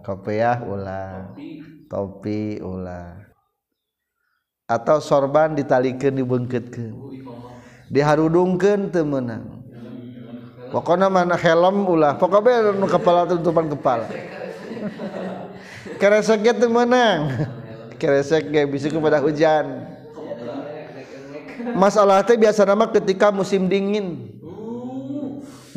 Kopiah 0.00 0.64
ulah. 0.64 1.36
Topi 1.90 2.62
ulah 2.62 3.29
atau 4.70 5.02
sorban 5.02 5.50
ditalikan 5.58 6.14
dibengketkan 6.14 6.94
diharudungkan 7.90 8.86
temenang 8.94 9.60
pokoknya 10.70 11.10
mana 11.10 11.34
helm 11.34 11.84
ulah. 11.84 12.14
Pokoknya 12.14 12.70
nu 12.72 12.86
kepala 12.86 13.26
tutupan 13.26 13.66
kepala. 13.66 14.06
Kereseknya 15.98 16.56
temenang 16.56 17.20
keresek 18.00 18.48
gak 18.48 18.70
bisa 18.72 18.88
kepada 18.88 19.20
hujan. 19.20 19.84
Masalah 21.76 22.24
teh 22.24 22.40
biasa 22.40 22.64
nama 22.64 22.88
ketika 22.88 23.28
musim 23.28 23.68
dingin. 23.68 24.32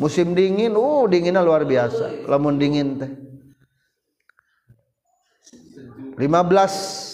Musim 0.00 0.32
dingin 0.32 0.72
uh 0.72 1.04
dinginnya 1.04 1.44
luar 1.44 1.68
biasa. 1.68 2.24
Lamun 2.24 2.56
dingin 2.56 2.96
teh. 2.96 3.12
15 6.16 7.13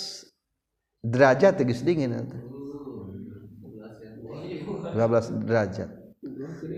derajat 1.00 1.56
tegis 1.60 1.80
dingin 1.84 2.12
teh 2.28 2.50
15 4.90 5.46
derajat. 5.46 5.88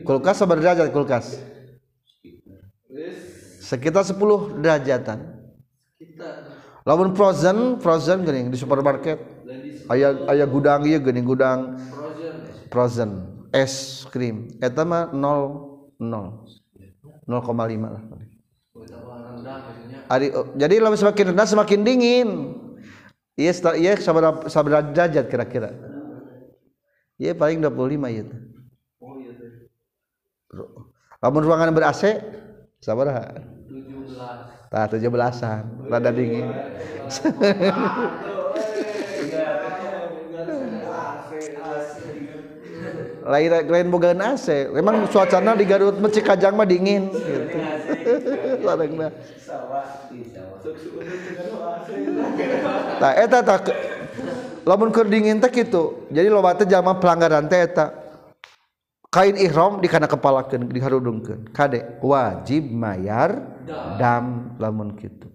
Kulkas 0.05 0.37
sabar 0.37 0.57
derajat 0.61 0.89
kulkas? 0.93 1.41
Sekitar 3.63 4.05
10 4.05 4.61
derajatan. 4.61 5.19
Lamun 6.83 7.15
frozen 7.15 7.79
frozen 7.79 8.27
gini 8.27 8.51
di 8.51 8.59
supermarket. 8.59 9.19
Ayah 9.91 10.29
ayah 10.31 10.47
gudang 10.47 10.85
iya 10.87 10.99
gini 10.99 11.23
gudang. 11.23 11.79
Frozen 12.69 13.45
es 13.55 14.05
krim. 14.11 14.51
Eta 14.61 14.85
mah 14.85 15.11
0 15.15 15.97
0 15.99 16.53
0,5 17.23 17.95
lah. 17.95 18.03
Ari, 20.11 20.29
jadi 20.59 20.75
kalau 20.83 20.99
semakin 20.99 21.25
rendah 21.33 21.47
semakin 21.49 21.81
dingin 21.87 22.29
iya 23.37 23.53
iya 23.79 23.93
sabar 24.01 24.47
sabar 24.49 24.93
derajat 24.93 25.27
kira-kira. 25.29 25.73
Iya 27.17 27.33
paling 27.39 27.63
25 27.63 28.09
iya. 28.13 28.25
Lamun 31.23 31.43
ruangan 31.47 31.73
ber 31.73 31.87
AC 31.89 32.19
sabar 32.83 33.07
17 33.71 34.73
tah 34.73 34.87
17an 34.89 35.89
rada 35.89 36.11
dingin. 36.11 36.49
lain 43.23 43.51
lain 43.71 43.87
bogaan 43.87 44.19
AC 44.19 44.67
memang 44.75 45.07
suasana 45.07 45.55
di 45.55 45.63
Garut 45.63 45.95
mah 46.03 46.11
Cikajang 46.11 46.59
mah 46.59 46.67
dingin 46.67 47.07
gitu. 47.11 47.59
Sarengna 48.67 49.09
Nah, 53.03 53.13
eta 53.19 53.39
tak 53.43 53.75
lamun 54.63 54.95
keur 54.95 55.11
dingin 55.11 55.43
teh 55.43 55.51
kitu. 55.51 56.07
Jadi 56.09 56.29
loba 56.31 56.55
teh 56.55 56.69
jalma 56.69 56.97
pelanggaran 56.97 57.51
teh 57.51 57.61
eta. 57.61 58.01
Kain 59.13 59.37
ihram 59.37 59.77
di 59.77 59.93
kana 59.93 60.09
kepalakeun 60.09 60.73
diharudungkeun. 60.73 61.53
Kade 61.53 62.01
wajib 62.01 62.65
mayar 62.73 63.61
dam 64.01 64.57
lamun 64.57 64.97
kitu. 64.97 65.29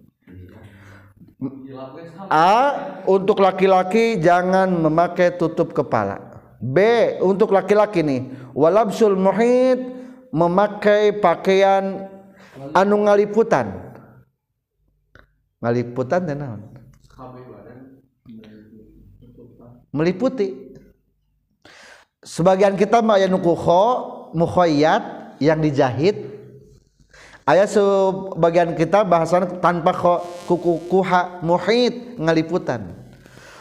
A 2.26 2.74
untuk 3.06 3.38
laki-laki 3.38 4.18
jangan 4.18 4.66
memakai 4.66 5.38
tutup 5.38 5.70
kepala. 5.70 6.18
B 6.58 6.78
untuk 7.22 7.54
laki-laki 7.54 8.02
nih 8.02 8.26
walabsul 8.50 9.14
muhit 9.14 9.78
memakai 10.34 11.14
pakaian 11.22 12.10
anu 12.74 13.06
ngaliputan 13.06 13.87
ngaliputan 15.58 16.20
teh 16.26 16.36
naon? 16.36 16.60
Meliputi. 19.94 20.76
Sebagian 22.22 22.76
kita 22.76 23.00
mah 23.00 23.16
aya 23.16 23.26
nu 23.26 23.40
mukhoyat 24.36 25.02
yang 25.40 25.58
dijahit. 25.64 26.28
Aya 27.48 27.64
sebagian 27.64 28.76
kita 28.76 29.08
bahasan 29.08 29.60
tanpa 29.64 29.96
kho 29.96 30.20
kuku 30.44 30.84
kuha 30.92 31.40
muhit 31.40 32.20
ngaliputan 32.20 32.98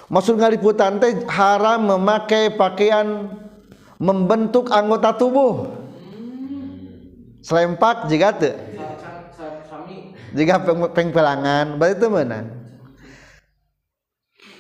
maksud 0.08 0.40
ngaliputan 0.40 1.00
teh 1.00 1.14
haram 1.28 1.84
memakai 1.96 2.56
pakaian 2.56 3.32
membentuk 4.00 4.72
anggota 4.72 5.16
tubuh. 5.16 5.68
Selempak 7.44 8.12
jiga 8.12 8.36
teh 8.36 8.56
jika 10.38 10.62
pengpelangan 10.94 11.82
berarti 11.82 11.98
itu 11.98 12.08
mana? 12.14 12.40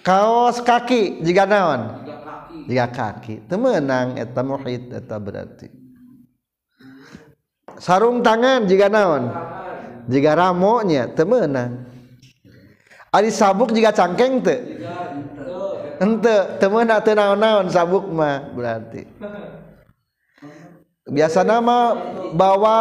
Kaos 0.01 0.57
kaki 0.65 1.21
jika 1.21 1.45
naon? 1.45 2.01
Jika 2.65 2.85
kaki. 2.89 3.45
Temenang 3.45 4.17
eta 4.17 4.41
muhid 4.41 4.89
eta 4.89 5.21
berarti. 5.21 5.69
Sarung 7.77 8.25
tangan 8.25 8.65
jika 8.65 8.89
naon? 8.89 9.29
Jika 10.09 10.33
ramonya 10.33 11.11
temenang 11.13 11.87
Ari 13.17 13.31
sabuk 13.31 13.71
jika 13.71 13.95
cangkeng 13.95 14.43
tuh 14.43 14.59
ente 15.97 16.35
temen 16.61 16.85
atau 16.85 17.13
naon-naon 17.17 17.65
sabuk 17.71 18.05
mah 18.13 18.53
berarti. 18.53 19.09
Biasa 21.07 21.41
nama 21.41 21.95
bawa 22.35 22.77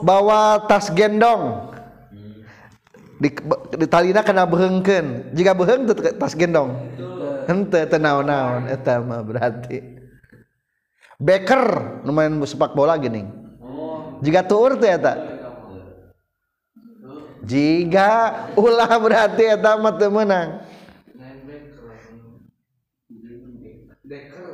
bawa 0.00 0.66
tas 0.66 0.88
gendong 0.90 1.71
di, 3.22 3.30
di 3.78 3.86
talina 3.86 4.26
kena 4.26 4.42
behengken 4.42 5.30
jika 5.30 5.54
beheng 5.54 5.86
tuh 5.86 5.94
tas 6.18 6.34
gendong. 6.34 6.74
Ente 7.46 7.86
tenaon-naon 7.86 8.66
eta 8.66 8.98
mah 8.98 9.22
berarti. 9.22 9.78
Beker 11.22 11.62
lumayan 12.02 12.42
sepak 12.42 12.74
bola 12.74 12.98
gini. 12.98 13.22
Jika 14.22 14.42
tuur 14.42 14.74
tuh 14.74 14.90
eta. 14.90 15.14
Jika 17.46 18.10
ulah 18.58 18.90
berarti 18.98 19.42
eta 19.46 19.78
mah 19.78 19.94
menang. 20.10 20.48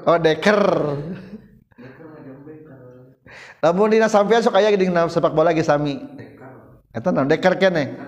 Oh 0.09 0.17
deker. 0.21 0.61
Namun 3.59 3.91
dina 3.93 4.09
sampean 4.09 4.45
sok 4.45 4.57
aya 4.61 4.73
di 4.73 4.89
sepak 4.89 5.33
bola 5.33 5.53
ge 5.57 5.65
sami. 5.65 6.01
Eta 6.93 7.13
naon 7.13 7.29
deker 7.29 7.61
kene 7.61 8.08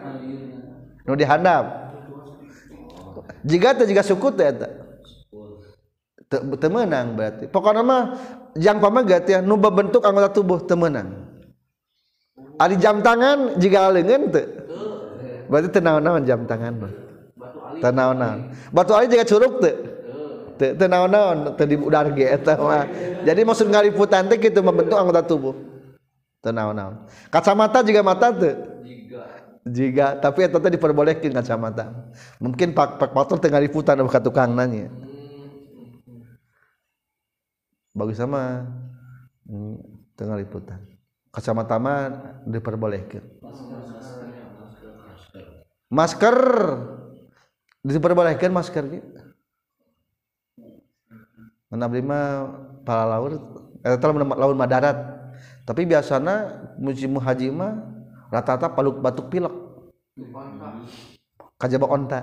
nu 1.11 1.19
dihandap 1.19 1.91
jika 3.43 3.75
teh 3.75 3.91
jika 3.91 4.07
suku 4.07 4.31
teh 4.31 4.47
eta. 4.47 4.71
Teu 6.31 6.71
meunang 6.71 7.19
berarti. 7.19 7.51
Pokokna 7.51 7.83
mah 7.83 8.03
jang 8.55 8.79
pamagat 8.79 9.27
ya 9.27 9.43
nu 9.43 9.59
bentuk 9.59 10.07
anggota 10.07 10.31
tubuh 10.31 10.63
teu 10.63 10.79
meunang 10.79 11.27
ari 12.63 12.79
jam 12.79 13.03
tangan 13.03 13.59
jika 13.59 13.91
leungeun 13.91 14.31
teu 14.31 14.47
berarti 15.51 15.69
teu 15.75 15.83
naon-naon 15.83 16.23
jam 16.23 16.47
tangan 16.47 16.87
mah. 16.87 16.93
Teu 17.83 17.91
naon-naon. 17.91 18.55
Batu 18.71 18.95
ali 18.95 19.11
jika 19.11 19.27
curug 19.27 19.59
teu 20.55 20.87
naon-naon 20.87 21.59
tadi 21.59 21.75
udar 21.75 22.15
jadi 23.27 23.41
maksud 23.43 23.67
ngaliputan 23.67 24.31
teh 24.31 24.39
gitu 24.39 24.63
membentuk 24.63 24.95
anggota 24.95 25.27
tubuh. 25.27 25.59
Tenaon-naon 26.41 27.05
kacamata 27.29 27.85
juga 27.85 28.01
mata 28.01 28.33
tuh 28.33 28.55
jika 29.69 30.17
tapi 30.21 30.49
itu 30.49 30.57
tadi 30.57 30.77
diperbolehkan 30.77 31.33
kacamata. 31.37 32.13
Mungkin 32.41 32.73
pak 32.73 32.97
pak 32.97 33.11
motor 33.13 33.37
tengah 33.37 33.61
liputan 33.61 34.01
bukan 34.01 34.23
tukang 34.25 34.53
nanya. 34.57 34.89
Bagus 37.93 38.17
sama. 38.17 38.65
Hmm, 39.45 39.83
tengah 40.15 40.39
liputan 40.39 40.79
kacamata 41.31 41.79
mah 41.79 41.99
diperbolehkan 42.47 43.23
masker. 45.91 46.39
Diperbolehkan 47.81 48.53
masker 48.53 48.85
gitu 48.93 49.31
menabli 51.71 52.03
mah 52.03 52.51
pala 52.83 53.17
laur 53.17 53.39
eta 53.81 53.97
eh, 53.97 54.27
laun 54.37 54.59
madarat. 54.59 54.99
Tapi 55.65 55.87
biasanya 55.87 56.67
musim 56.83 57.15
haji 57.15 57.49
mah 57.55 57.79
rata-rata 58.31 58.71
paluk 58.73 59.03
batuk 59.03 59.29
pilek. 59.29 59.53
Kajaba 61.61 61.87
onta. 61.91 62.21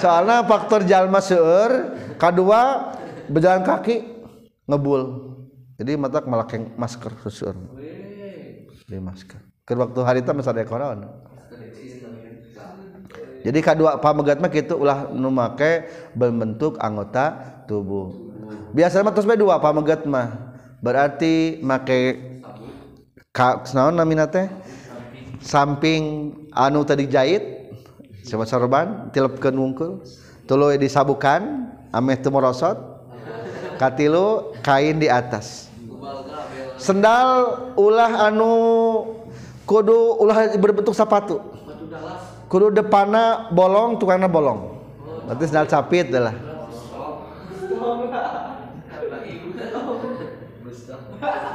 Soalnya 0.00 0.44
faktor 0.46 0.84
jalma 0.86 1.18
seur 1.18 1.96
kedua 2.20 2.92
berjalan 3.26 3.64
kaki 3.64 3.96
ngebul. 4.68 5.32
Jadi 5.80 5.96
mata 5.96 6.20
melakeng 6.20 6.76
masker 6.76 7.16
seur 7.32 7.56
di 8.84 9.00
masker. 9.00 9.40
Ke 9.64 9.72
waktu 9.72 10.00
hari 10.04 10.20
itu 10.20 10.30
masih 10.36 10.52
ada 10.52 10.68
corona 10.68 11.08
jadi 13.40 13.58
kedua 13.64 13.96
pamegat 13.96 14.36
mah 14.36 14.50
gitu 14.52 14.76
ulah 14.76 15.08
nu 15.16 15.32
make 15.32 15.88
berbentuk 16.12 16.76
anggota 16.76 17.40
tubuh. 17.64 18.12
Biasanya 18.76 19.08
mah 19.08 19.14
terus 19.16 19.28
dua 19.40 19.56
pamegat 19.56 20.04
mah 20.04 20.49
berarti 20.80 21.60
make 21.60 22.18
naon 23.72 23.94
namina 23.94 24.26
teh 24.26 24.50
samping 25.40 26.34
anu 26.52 26.84
tadi 26.84 27.06
jahit 27.06 27.72
sama 28.26 28.44
sorban? 28.44 29.08
Tilepkeun 29.14 29.56
wungkul. 29.56 30.04
Tuluy 30.44 30.76
disabukan 30.76 31.70
ameh 31.94 32.18
teu 32.18 32.34
morosot. 32.34 32.76
Katilu 33.80 34.52
kain 34.60 35.00
di 35.00 35.08
atas. 35.08 35.72
Sendal 36.76 37.72
ulah 37.80 38.28
anu 38.28 38.52
kudu 39.64 40.20
ulah 40.20 40.52
berbentuk 40.56 40.96
sepatu 40.96 41.40
kudu 42.50 42.74
depana 42.74 43.46
bolong 43.54 43.94
tukangna 44.02 44.26
bolong. 44.26 44.82
Berarti 45.30 45.44
sendal 45.46 45.70
capit 45.70 46.10
adalah 46.10 46.34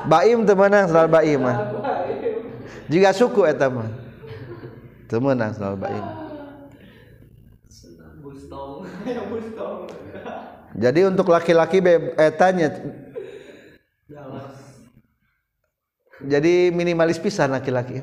Baim 0.05 0.45
temenang 0.45 0.85
sendal 0.85 1.09
baim 1.09 1.41
mah 1.41 1.57
jika 2.85 3.09
suku 3.13 3.49
eta 3.49 3.69
mah. 3.69 3.89
Temenang 5.09 5.53
sendal 5.53 5.77
baim. 5.77 6.05
Jadi 10.75 11.07
untuk 11.07 11.31
laki-laki 11.31 11.79
etanya 12.19 12.67
jadi 16.25 16.73
minimalis 16.73 17.21
pisan 17.21 17.53
laki-laki. 17.53 18.01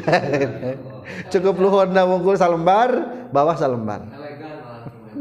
Cukup 1.34 1.58
luhur 1.58 1.88
wungkul 1.90 2.38
salembar 2.38 2.90
bawah 3.34 3.56
salembar. 3.58 4.06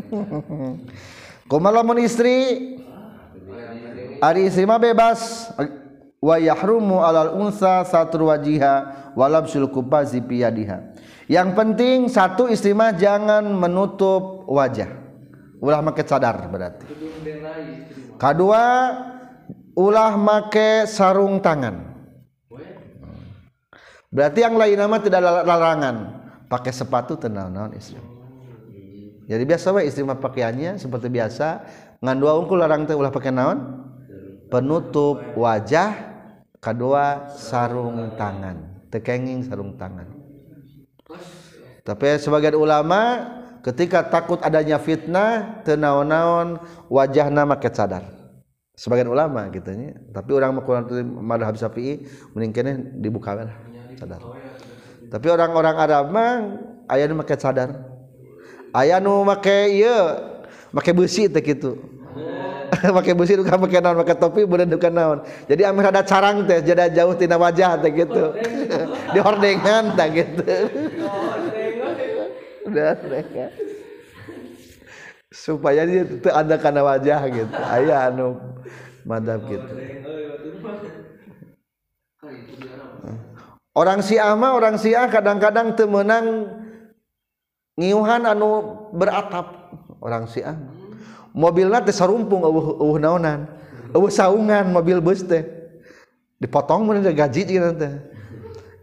Kumaha 1.49 1.81
lamun 1.81 1.97
istri 2.05 2.77
ari 4.19 4.47
istri 4.51 4.67
mah 4.67 4.79
bebas. 4.79 5.51
Wa 6.19 6.35
yahrumu 6.35 6.99
alal 6.99 7.31
unsa 7.39 7.87
satru 7.87 8.27
wajiha 8.27 9.11
walabsul 9.15 9.71
kubazi 9.71 10.19
piyadiha 10.19 10.91
yang 11.31 11.55
penting 11.55 12.11
satu 12.11 12.51
istri 12.51 12.75
mah 12.75 12.91
jangan 12.91 13.47
menutup 13.47 14.43
wajah. 14.49 14.89
Ulah 15.63 15.79
make 15.79 16.03
cadar 16.03 16.43
berarti. 16.51 16.89
Kedua 18.19 18.63
ulah 19.79 20.13
make 20.19 20.89
sarung 20.91 21.39
tangan. 21.39 21.87
Berarti 24.11 24.39
yang 24.41 24.59
lain 24.59 24.75
nama 24.75 24.97
tidak 24.99 25.21
larangan. 25.23 25.95
Pakai 26.49 26.73
sepatu 26.73 27.13
tenang 27.13 27.53
naon 27.53 27.77
istri 27.77 28.01
jadi 29.29 29.45
biasa 29.45 29.69
wa 29.69 29.85
istri 29.85 30.01
mah 30.01 30.17
pakaiannya 30.17 30.81
seperti 30.81 31.05
biasa. 31.13 31.61
Ngan 32.01 32.17
dua 32.17 32.33
ungkul 32.41 32.57
larang 32.57 32.89
teh 32.89 32.97
ulah 32.97 33.13
pakai 33.13 33.29
naon 33.29 33.85
penutup 34.49 35.21
wajah 35.37 35.95
kedua 36.59 37.31
sarung 37.37 38.13
tangan. 38.17 38.83
Tekenging 38.89 39.45
sarung 39.45 39.77
tangan. 39.77 40.09
Tapi 41.85 42.05
sebagian 42.21 42.57
ulama 42.57 43.29
ketika 43.61 44.05
takut 44.05 44.41
adanya 44.41 44.81
fitnah 44.81 45.61
tenaon-naon 45.65 46.61
wajahna 46.89 47.45
make 47.45 47.69
cadar 47.69 48.19
sebagian 48.79 49.11
ulama 49.11 49.51
gitu 49.51 49.75
nya. 49.75 49.99
Tapi 50.15 50.31
orang 50.31 50.55
makulan 50.55 50.87
madhab 51.19 51.59
syafi'i 51.59 52.07
mending 52.31 53.03
dibuka 53.03 53.35
lah 53.35 53.51
sadar. 53.99 54.23
Tapi 55.11 55.27
orang-orang 55.27 55.75
Arab 55.75 56.05
mah 56.15 56.31
aya 56.87 57.11
nu 57.11 57.19
sadar. 57.27 57.75
Aya 58.71 59.03
nu 59.03 59.27
make 59.27 59.75
ieu 59.75 59.99
make 60.71 60.91
besi 60.95 61.27
teh 61.27 61.43
kitu 61.43 61.75
make 62.95 63.11
besi 63.17 63.33
nu 63.37 63.43
make 63.45 63.79
naon 63.81 63.97
make 64.01 64.13
topi 64.17 64.45
beuneu 64.45 64.69
dukan 64.69 64.93
naon. 64.93 65.19
Jadi 65.49 65.61
amir 65.65 65.89
ada 65.89 66.01
carang 66.05 66.45
teh 66.45 66.61
jadi 66.61 66.91
jauh 66.93 67.13
tina 67.17 67.37
wajah 67.37 67.79
teh 67.81 67.91
gitu. 67.93 68.33
Di 69.13 69.19
hordengan 69.19 69.93
teh 69.97 70.07
gitu. 70.13 70.43
Supaya 75.29 75.85
dia 75.85 76.05
itu 76.05 76.29
ada 76.29 76.55
karena 76.57 76.81
wajah 76.85 77.21
gitu. 77.29 77.53
Ayah 77.53 78.09
anu 78.09 78.37
madhab 79.05 79.41
gitu. 79.45 79.69
Orang 83.77 84.03
Syiah 84.03 84.33
mah 84.35 84.57
orang 84.57 84.75
Syiah 84.75 85.07
kadang-kadang 85.07 85.77
temenang 85.77 86.51
ngiuhan 87.79 88.25
anu 88.27 88.75
beratap. 88.91 89.71
Orang 90.01 90.27
Syiah 90.27 90.57
mobil 91.35 91.67
nanti 91.69 91.93
sarumpung 91.93 92.41
eueuh 92.43 92.77
eueuh 92.79 92.97
naonan. 93.01 93.47
Eueuh 93.93 94.11
saungan 94.11 94.69
mobil 94.69 95.01
bus 95.01 95.25
teh. 95.25 95.45
Dipotong 96.39 96.87
mun 96.87 97.01
gaji 97.01 97.41
gitu 97.45 97.71
teh. 97.75 97.93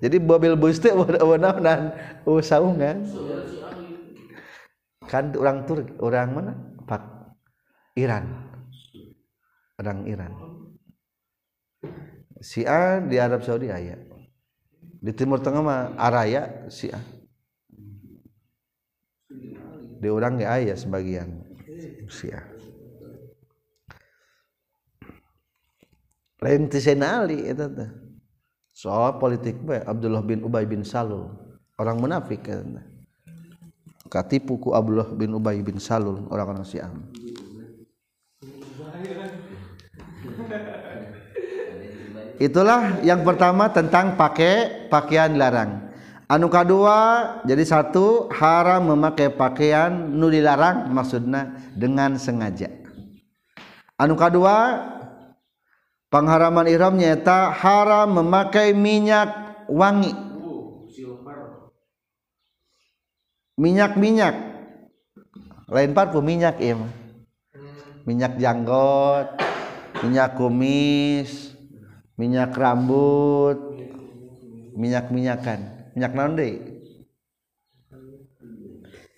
Jadi 0.03 0.17
mobil 0.21 0.55
bus 0.59 0.79
teh 0.79 0.93
eueuh 0.93 1.39
naonan 1.39 1.95
eueuh 2.27 2.43
saungan. 2.43 3.07
Kan 5.07 5.31
orang 5.39 5.65
tur 5.65 5.87
orang 6.03 6.29
mana? 6.35 6.53
Pak 6.83 7.03
Iran. 7.95 8.25
Orang 9.79 10.09
Iran. 10.09 10.33
Syiah 12.43 13.01
di 13.01 13.17
Arab 13.17 13.47
Saudi 13.47 13.71
aya. 13.71 13.97
Di 14.97 15.13
Timur 15.15 15.39
Tengah 15.39 15.63
mah 15.63 15.95
araya 15.95 16.67
Syiah 16.67 17.17
di 20.01 20.09
orang 20.13 20.39
ya 20.41 20.61
aya 20.61 20.75
sebagian 20.77 21.46
Syiah 22.09 22.45
lain 26.43 26.69
tisenali 26.69 27.49
itu 27.49 27.67
teh 27.73 27.91
soal 28.77 29.17
politik 29.17 29.57
bae 29.65 29.81
Abdullah 29.81 30.21
bin 30.21 30.45
Ubay 30.45 30.69
bin 30.69 30.85
Salul. 30.85 31.33
Orang 31.77 32.01
munafik 32.01 32.45
kan 32.45 32.81
katipu 34.13 34.61
ku 34.61 34.77
Abdullah 34.77 35.09
bin 35.17 35.33
Ubay 35.33 35.65
bin 35.65 35.81
Salul 35.81 36.29
orang-orang 36.29 36.65
Syiah. 36.65 36.93
Itulah 42.37 43.01
yang 43.01 43.25
pertama 43.25 43.73
tentang 43.73 44.13
pakai 44.21 44.89
pakaian 44.93 45.41
larang 45.41 45.86
anu 46.27 46.47
kedua 46.51 46.99
jadi 47.47 47.63
satu 47.63 48.31
haram 48.35 48.95
memakai 48.95 49.31
pakaian 49.31 49.91
nu 49.91 50.31
dilarang 50.31 50.91
maksudnya 50.91 51.55
dengan 51.75 52.19
sengaja. 52.19 52.71
Anu 53.97 54.19
kedua 54.19 54.87
pengharaman 56.13 56.69
ihram 56.69 56.95
nyata 56.99 57.51
haram 57.51 58.23
memakai 58.23 58.77
minyak 58.77 59.33
wangi. 59.71 60.13
Minyak-minyak. 63.57 64.37
Lain 65.73 65.97
parfum 65.97 66.23
minyak 66.23 66.61
ya 66.61 66.77
minyak 68.07 68.39
janggot 68.39 69.35
minyak 70.07 70.39
kumis 70.39 71.59
minyak 72.15 72.55
rambut 72.55 73.59
minyak-minyakan 74.79 75.86
minyak 75.97 76.13
naon 76.13 76.37
deui 76.37 76.61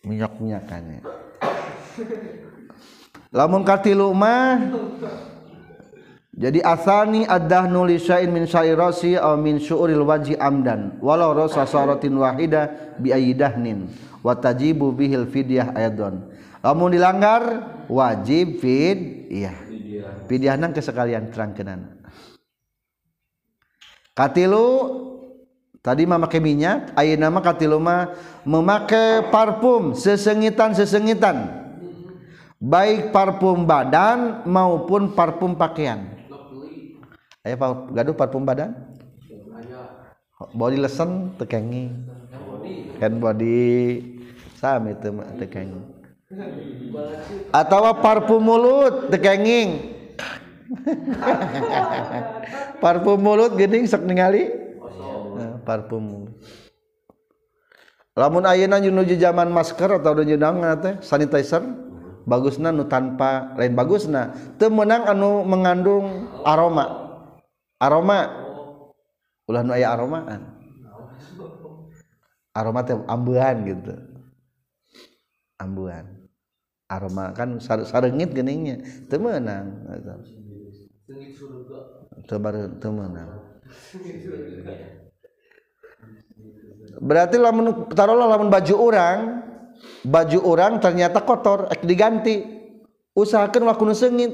minyak-minyakannya. 0.07 1.03
Lamun 3.35 3.67
katilu 3.67 4.15
mah 4.15 4.63
jadi 6.39 6.63
asani 6.63 7.27
ad-dahnu 7.27 7.83
li 7.83 7.99
syai'in 7.99 8.31
min 8.31 8.47
syairasi 8.47 9.19
aw 9.19 9.35
min 9.35 9.59
syu'uril 9.59 10.07
wajhi 10.07 10.39
amdan. 10.39 10.97
Walau 11.03 11.35
rasa 11.35 11.67
saratin 11.67 12.15
wahida 12.15 12.95
bi 12.97 13.11
ayyidahnin 13.11 13.91
wa 14.23 14.35
tajibu 14.35 14.91
bihil 14.95 15.27
fidyah 15.31 15.75
ayadun 15.75 16.27
lamun 16.63 16.91
dilanggar 16.91 17.43
wajib 17.87 18.59
fid 18.59 19.31
iya 19.31 19.55
fidyah 20.27 20.59
nang 20.59 20.75
kesekalian 20.75 21.31
terangkeunana 21.31 21.99
Katilu 24.19 24.67
tadi 25.83 26.05
mah 26.05 26.19
pakai 26.23 26.41
minyak, 26.43 26.93
ayeuna 26.99 27.33
mah 27.33 27.43
katilu 27.43 27.79
mah 27.81 28.15
memakai 28.43 29.27
parfum 29.31 29.95
sesengitan-sesengitan. 29.95 31.67
Baik 32.59 33.15
parfum 33.15 33.63
badan 33.63 34.43
maupun 34.43 35.15
parfum 35.15 35.55
pakaian. 35.55 36.11
Aya 37.47 37.55
gaduh 37.95 38.19
parfum 38.19 38.43
badan? 38.43 38.75
Body 40.55 40.79
lotion 40.79 41.35
tekengi. 41.39 41.95
Hand 42.99 43.23
body 43.23 43.63
sami 44.59 44.99
teu 44.99 45.23
tekengi. 45.39 45.79
Atau 47.55 47.87
parfum 48.03 48.43
mulut 48.43 49.09
tekenging. 49.09 49.97
parfum 52.83 53.17
mulut 53.17 53.57
geuning 53.57 53.89
sok 53.89 54.05
ningali 54.05 54.68
parfum 55.69 56.33
lamun 58.17 58.45
ayeuna 58.49 58.81
nuju 58.81 59.21
zaman 59.21 59.53
masker 59.53 60.01
atau 60.01 60.17
nuju 60.17 60.41
naon 60.41 60.65
teh 60.81 60.97
sanitizer 61.05 61.61
bagusna 62.29 62.69
nu 62.69 62.85
tanpa 62.85 63.57
lain 63.57 63.73
bagusna. 63.73 64.37
Teu 64.61 64.69
meunang 64.69 65.09
anu 65.09 65.49
mengandung 65.49 66.29
aroma. 66.45 67.09
Aroma. 67.81 68.21
Ulah 69.49 69.65
nu 69.65 69.73
aya 69.73 69.97
aromaan. 69.97 70.61
Aroma 72.53 72.85
teh 72.85 73.01
ambuan 73.09 73.57
gitu. 73.65 73.97
Ambuan 75.57 76.29
aroma 76.93 77.33
kan 77.33 77.57
sarengit 77.65 78.37
geningnya. 78.37 78.85
Teu 79.09 79.17
meunang. 79.17 79.89
Teu 82.29 82.37
temenang 82.77 83.49
berarti 86.99 87.39
lamun 87.39 87.87
taruhlah 87.95 88.29
lamun 88.29 88.51
baju 88.51 88.75
orang 88.77 89.19
baju 90.03 90.39
orang 90.43 90.73
ternyata 90.83 91.23
kotor 91.23 91.71
ek 91.71 91.87
diganti. 91.87 92.59
Usahakan 93.19 93.67
waktu 93.67 93.99
sengit 93.99 94.31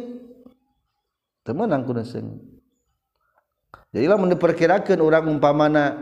temenang 1.41 1.89
kudu 1.89 2.05
sengit 2.05 2.55
jadi 3.95 4.11
lamun 4.11 4.35
diperkirakan 4.35 4.99
orang 4.99 5.31
umpamana 5.31 5.95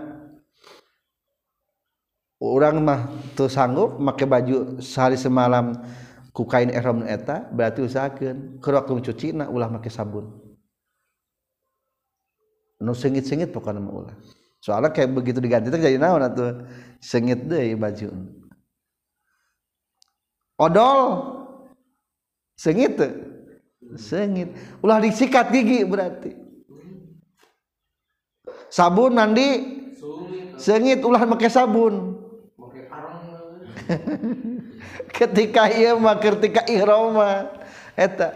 orang 2.40 2.80
mah 2.80 3.00
tuh 3.36 3.52
sanggup 3.52 4.00
pakai 4.00 4.24
baju 4.24 4.56
sehari 4.80 5.20
semalam 5.20 5.76
ku 6.32 6.48
kain 6.48 6.72
ihram 6.72 7.04
eta 7.04 7.44
berarti 7.52 7.84
usahakan 7.84 8.56
keur 8.64 8.80
waktu 8.80 9.12
cuci 9.12 9.36
ulah 9.36 9.68
make 9.68 9.92
sabun. 9.92 10.40
Nu 12.82 12.96
sengit-sengit 12.96 13.52
pokoknya 13.52 13.78
mah 13.78 13.94
ulah. 13.94 14.16
Soalnya 14.62 14.94
kayak 14.94 15.10
begitu 15.10 15.42
diganti 15.42 15.74
itu 15.74 15.78
jadi 15.82 15.98
naon 15.98 16.22
atuh. 16.22 16.62
Sengit 17.02 17.50
deh 17.50 17.74
baju. 17.74 18.08
Odol. 20.62 21.02
Sengit 22.54 22.94
tuh 22.94 23.32
sengit. 23.96 24.54
Ulah 24.80 25.02
disikat 25.02 25.50
gigi 25.52 25.84
berarti. 25.84 26.32
Sabun 28.72 29.18
nanti 29.18 29.46
sengit. 30.56 31.04
Ulah 31.04 31.26
pakai 31.26 31.50
sabun. 31.50 32.22
Ketika 35.16 35.68
iya 35.68 35.92
mah 35.98 36.16
ketika 36.22 36.64
ihram 36.70 37.18
mah. 37.18 37.50
Eta. 37.98 38.32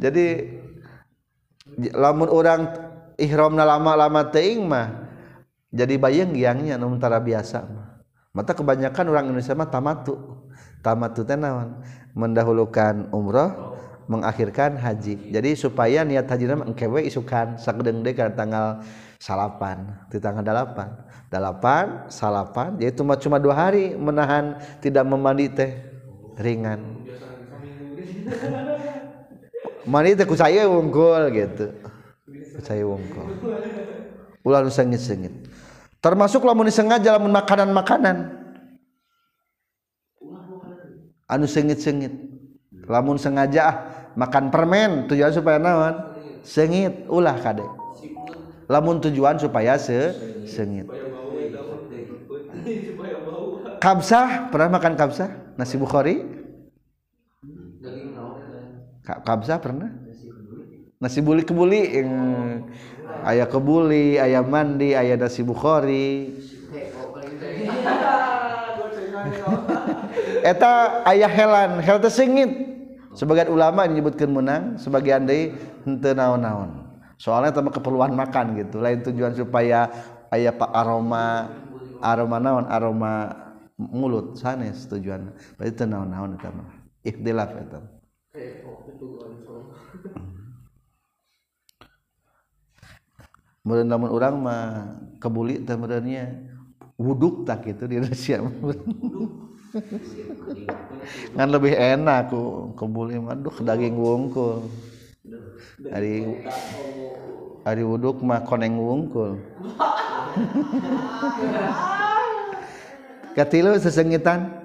Jadi 0.00 0.56
lamun 1.92 2.30
orang 2.30 2.70
ihram 3.20 3.54
lama-lama 3.58 4.24
teing 4.30 4.64
mah 4.64 5.03
jadi 5.74 5.98
bayang 5.98 6.30
giangnya 6.30 6.78
nuntara 6.78 7.18
biasa 7.18 7.66
mata 8.30 8.54
kebanyakan 8.54 9.04
orang 9.10 9.24
Indonesia 9.30 9.58
mah 9.58 9.70
tamatu. 9.70 10.14
Tamatu 10.86 11.26
teh 11.26 11.34
naon? 11.34 11.82
Mendahulukan 12.14 13.10
umroh 13.10 13.74
mengakhirkan 14.06 14.78
haji. 14.78 15.34
Jadi 15.34 15.50
supaya 15.58 16.06
niat 16.06 16.30
haji 16.30 16.46
nama 16.46 16.62
engkewe 16.68 17.02
isukan. 17.02 17.58
Sakedeng 17.58 18.06
deh 18.06 18.14
kan 18.14 18.30
tanggal 18.38 18.86
salapan. 19.18 20.06
Di 20.10 20.22
tanggal 20.22 20.46
delapan 20.46 20.94
delapan 21.26 22.06
salapan. 22.06 22.78
Jadi 22.78 22.94
cuma 22.94 23.18
cuma 23.18 23.42
dua 23.42 23.54
hari 23.66 23.98
menahan 23.98 24.62
tidak 24.78 25.02
memandi 25.02 25.46
teh. 25.50 25.72
Ringan. 26.38 27.02
Mandi 29.90 30.14
teh 30.14 30.26
saya 30.38 30.70
unggul 30.70 31.34
gitu. 31.34 31.70
Percaya 32.54 32.86
wongko 32.86 33.24
ulah 34.44 34.60
nu 34.60 34.68
sengit-sengit 34.68 35.32
termasuk 36.04 36.44
lamun 36.44 36.68
disengaja 36.68 37.16
lamun 37.16 37.32
makanan-makanan. 37.32 38.44
Anu 41.24 41.48
sengit-sengit. 41.48 42.12
Lamun 42.84 43.16
sengaja 43.16 43.60
ah 43.64 43.76
makan 44.12 44.52
permen 44.52 45.08
tujuan 45.08 45.32
supaya 45.32 45.56
naon? 45.56 45.96
Sengit. 46.44 47.08
Ulah 47.08 47.40
kade. 47.40 47.64
Lamun 48.68 49.00
tujuan 49.00 49.40
supaya 49.40 49.80
se 49.80 50.12
sengit. 50.44 50.84
Kabsah 53.80 54.52
pernah 54.52 54.76
makan 54.76 55.00
kabsah? 55.00 55.56
Nasi 55.56 55.80
bukhari? 55.80 56.20
Kabsah 59.04 59.56
pernah? 59.56 59.88
Nasi 61.00 61.20
buli 61.24 61.44
kebuli 61.44 62.00
ayah 63.24 63.48
kebuli 63.48 64.20
ayah 64.20 64.44
mandi 64.44 64.92
ayah 64.92 65.16
nasi 65.16 65.40
Bukhari 65.40 66.36
eta 70.50 71.02
ayah 71.08 71.30
helan 71.30 71.80
hel 71.80 71.98
singit. 72.12 72.52
Sebagian 73.14 73.46
ulama 73.54 73.86
menyebutkan 73.86 74.26
menang 74.26 74.74
sebagian 74.74 75.22
dari 75.22 75.54
hente 75.86 76.10
naon-naon. 76.12 76.82
Soalnya 77.14 77.54
sama 77.54 77.70
keperluan 77.70 78.10
makan 78.10 78.58
gitu. 78.58 78.82
Lain 78.82 79.06
tujuan 79.06 79.38
supaya 79.38 79.86
ayah 80.34 80.50
pak 80.50 80.66
aroma 80.74 81.46
aroma 82.02 82.36
naon 82.42 82.66
aroma 82.66 83.30
mulut. 83.78 84.34
Sanes 84.34 84.90
tujuan 84.90 85.30
berarti 85.54 85.86
naon-naon 85.86 86.34
eta 86.34 86.50
mah. 86.50 86.68
Ikhtilaf 87.06 87.54
eta 87.54 87.78
Kemudian 93.64 93.88
namun 93.88 94.12
orang 94.12 94.36
mah 94.44 94.92
kebuli 95.16 95.64
temennya 95.64 96.36
wuduk 97.00 97.48
tak 97.48 97.64
gitu 97.64 97.88
di 97.88 97.96
Indonesia. 97.96 98.44
Kan 101.32 101.48
lebih 101.48 101.72
enak 101.72 102.28
ku 102.28 102.76
kebuli 102.76 103.16
mah. 103.16 103.32
Duh 103.40 103.56
daging 103.64 103.96
wungkul. 103.96 104.68
Hari 105.80 106.44
hari 107.64 107.82
wuduk 107.88 108.20
mah 108.20 108.44
koneng 108.44 108.76
wungkul. 108.76 109.40
Katilu 113.40 113.80
sesengitan. 113.80 114.60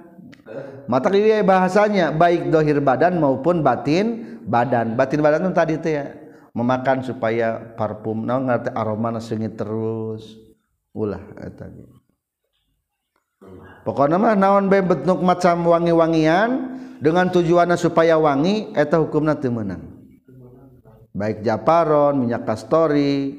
Mata 0.91 1.07
dia 1.07 1.39
bahasanya 1.39 2.11
baik 2.11 2.51
dohir 2.51 2.83
badan 2.83 3.15
maupun 3.15 3.63
batin 3.63 4.43
badan. 4.43 4.99
Batin 4.99 5.23
badan 5.23 5.47
itu 5.47 5.55
tadi 5.55 5.79
itu 5.79 5.87
ya 5.87 6.11
memakan 6.59 6.99
supaya 6.99 7.75
parfum. 7.79 8.27
Nah 8.27 8.43
ngerti 8.43 8.75
aroma 8.75 9.15
sengit 9.23 9.55
terus. 9.55 10.35
Ulah 10.91 11.21
eta 11.39 11.71
pokoknya 13.87 14.19
mah 14.19 14.35
naon 14.35 14.67
bae 14.67 14.83
bentuk 14.83 15.23
macam 15.23 15.63
wangi-wangian 15.63 16.77
dengan 16.99 17.31
tujuannya 17.31 17.79
supaya 17.79 18.19
wangi 18.19 18.75
eta 18.75 18.99
hukumna 18.99 19.39
teu 19.39 19.53
meunang. 19.53 19.81
Baik 21.15 21.41
japaron 21.41 22.19
minyak 22.19 22.45
kastori 22.45 23.33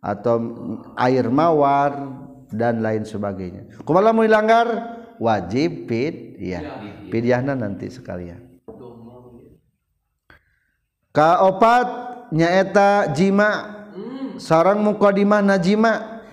atau 0.00 0.40
air 0.96 1.28
mawar 1.28 2.08
dan 2.48 2.80
lain 2.80 3.04
sebagainya. 3.04 3.84
Kumaha 3.84 4.14
mau 4.14 4.24
dilanggar? 4.24 4.98
Wajib 5.20 5.84
pid 5.84 6.40
ya 6.40 6.80
pidyahna 7.12 7.52
nanti 7.52 7.92
sekalian. 7.92 8.40
Kaopat 11.12 12.09
nyaeta 12.32 13.10
jima. 13.12 13.76
Sarang 14.40 14.80
mukadimah 14.80 15.44
najima 15.44 16.24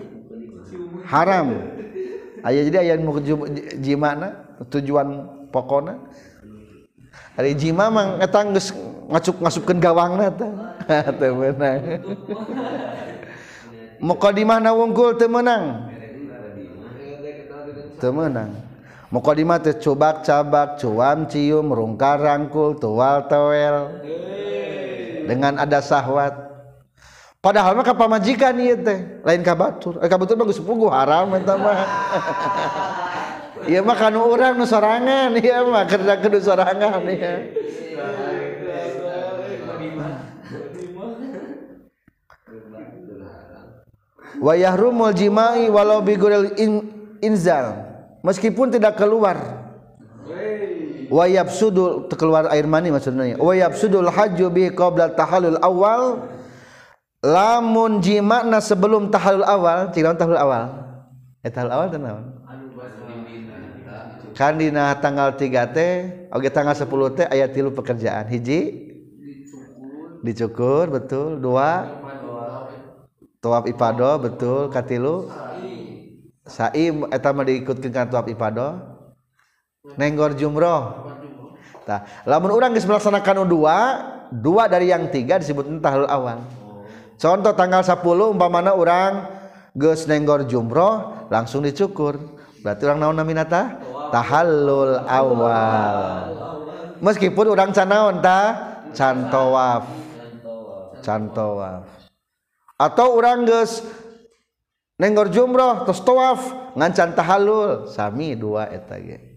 haram. 1.11 1.59
Aya 2.39 2.63
jadi 2.63 2.77
aya 2.87 2.95
jima 3.83 4.15
na 4.15 4.29
tujuan 4.71 5.27
pokona. 5.51 5.99
Hari 7.35 7.53
jima 7.53 7.91
mang 7.91 8.17
eta 8.23 8.47
geus 8.49 8.71
ngasup 9.11 9.43
ngasupkeun 9.43 9.77
gawangna 9.83 10.31
teh. 10.31 10.51
Teu 11.19 11.35
mukadimah 13.99 14.63
na 14.63 14.71
wungkul 14.71 15.19
teu 15.19 15.27
meunang. 15.27 15.91
Mukadimah 19.07 19.59
teh 19.59 19.75
cabak 19.75 20.79
cuam 20.79 21.27
cium 21.27 21.67
rungkar 21.73 22.23
rangkul 22.23 22.79
tual 22.79 23.27
tewel 23.27 23.99
dengan 25.27 25.59
ada 25.59 25.83
syahwat 25.83 26.47
padahal 27.43 27.75
mah 27.75 27.85
pamajikan 27.85 28.55
ieu 28.59 28.75
teh 28.79 29.23
lain 29.23 29.41
ka 29.43 29.53
batur. 29.55 29.99
Eh, 30.01 30.07
ka 30.09 30.17
batur 30.19 30.35
mah 30.35 30.45
geus 30.47 30.59
puguh 30.63 30.91
haram 30.91 31.31
eta 31.35 31.55
mah. 31.55 31.77
Ieu 33.67 33.83
mah 33.83 33.97
kanu 33.99 34.31
urang 34.31 34.55
nu 34.55 34.63
sorangan 34.63 35.33
ieu 35.33 35.65
mah 35.67 35.83
kerja 35.89 36.21
kudu 36.23 36.39
sorangan 36.39 37.03
ieu. 37.09 37.35
Wa 44.37 44.53
yahrumul 44.53 45.17
jima'i 45.17 45.65
walau 45.73 46.05
bi 46.05 46.13
in, 46.61 46.85
inzal. 47.25 47.81
Meskipun 48.21 48.69
tidak 48.69 48.93
keluar 48.99 49.56
wayab 51.09 51.47
sudul 51.51 52.07
keluar 52.13 52.47
air 52.51 52.67
mani 52.69 52.91
maksudnya. 52.91 53.39
Wayab 53.39 53.75
sudul 53.75 54.07
haju 54.07 54.45
bi 54.51 54.71
qabla 54.71 55.13
tahalul 55.15 55.59
awal. 55.59 56.27
Lamun 57.25 57.99
jima'na 57.99 58.61
sebelum 58.61 59.09
tahalul 59.09 59.47
awal 59.47 59.89
cina 59.91 60.13
tahalul 60.13 60.37
awal. 60.37 60.63
Eh 61.41 61.49
tahalul 61.49 61.73
awal 61.73 61.87
naon 61.97 62.37
kan 64.37 64.53
dina 64.53 64.93
tanggal 65.01 65.33
3 65.33 65.73
teh 65.73 65.93
oge 66.29 66.53
tanggal 66.53 66.77
10 66.77 67.17
teh 67.17 67.25
aya 67.25 67.49
tilu 67.49 67.73
pekerjaan. 67.73 68.29
Hiji? 68.29 68.85
Dicukur 70.21 70.93
betul. 70.93 71.41
Dua? 71.41 71.89
Tuap 73.41 73.65
ipado 73.65 74.21
betul. 74.21 74.69
Katilu 74.69 75.33
sa'i. 76.45 76.93
Eta 77.09 77.33
mah 77.33 77.49
diikutkeun 77.49 77.89
ka 77.89 78.05
tuap 78.05 78.29
ipado 78.29 78.96
nenggor 79.95 80.35
jumroh 80.35 81.07
Nah, 81.87 82.03
lamun 82.27 82.51
orang 82.51 82.75
geus 82.75 82.83
melaksanakan 82.83 83.47
dua, 83.47 83.77
dua 84.27 84.67
dari 84.67 84.91
yang 84.91 85.07
tiga 85.07 85.39
disebut 85.39 85.71
tahlul 85.79 86.11
awal. 86.11 86.43
Contoh 87.15 87.55
tanggal 87.55 87.79
10 87.81 88.03
umpamana 88.35 88.75
orang 88.75 89.23
geus 89.71 90.03
nenggor 90.03 90.43
jumroh 90.43 91.25
langsung 91.31 91.63
dicukur. 91.63 92.19
Berarti 92.59 92.83
orang 92.91 92.99
naon 92.99 93.15
namina 93.15 93.47
tah? 93.47 93.79
Tahallul 94.11 94.99
awal. 95.07 95.97
Meskipun 96.99 97.55
orang 97.55 97.71
canaon 97.71 98.19
tah 98.19 98.83
cantowaf. 98.91 99.87
Cantowaf. 100.99 101.87
Atau 102.75 103.15
orang 103.15 103.47
geus 103.47 103.79
nenggor 104.99 105.31
jumroh 105.31 105.87
terus 105.87 106.03
tawaf 106.03 106.75
ngancan 106.75 107.15
tahallul 107.15 107.87
sami 107.87 108.35
dua 108.35 108.67
eta 108.67 108.99
ge. 108.99 109.36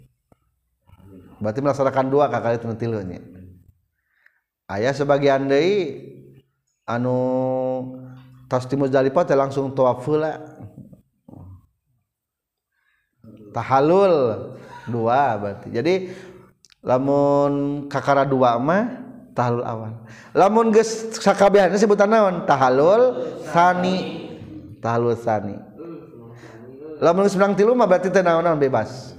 Berarti 1.40 1.60
melaksanakan 1.64 2.06
dua 2.12 2.28
kakak 2.28 2.60
itu 2.60 2.68
tilunya 2.76 3.20
ayah 4.70 4.94
sebagian 4.94 5.50
dari 5.50 5.98
anu 6.86 7.18
tas 8.50 8.66
di 8.66 8.74
Muzdalifah 8.74 9.22
teh 9.22 9.38
langsung 9.38 9.70
tawaf 9.70 10.02
lah. 10.10 10.38
Tahalul 13.50 14.14
dua 14.90 15.38
berarti. 15.38 15.68
Jadi 15.70 15.94
lamun 16.82 17.86
kakara 17.86 18.26
dua 18.26 18.58
mah 18.58 19.06
tahalul 19.34 19.66
awal. 19.66 19.92
Lamun 20.34 20.74
geus 20.74 21.14
sakabehan 21.18 21.74
sebutan 21.78 22.10
naon? 22.10 22.46
Tahalul 22.46 23.02
sani. 23.50 24.26
Tahalul 24.82 25.14
sani. 25.14 25.58
Lamun 26.98 27.26
geus 27.26 27.38
tilu 27.54 27.74
mah 27.74 27.86
berarti 27.86 28.10
naon 28.22 28.58
bebas 28.58 29.14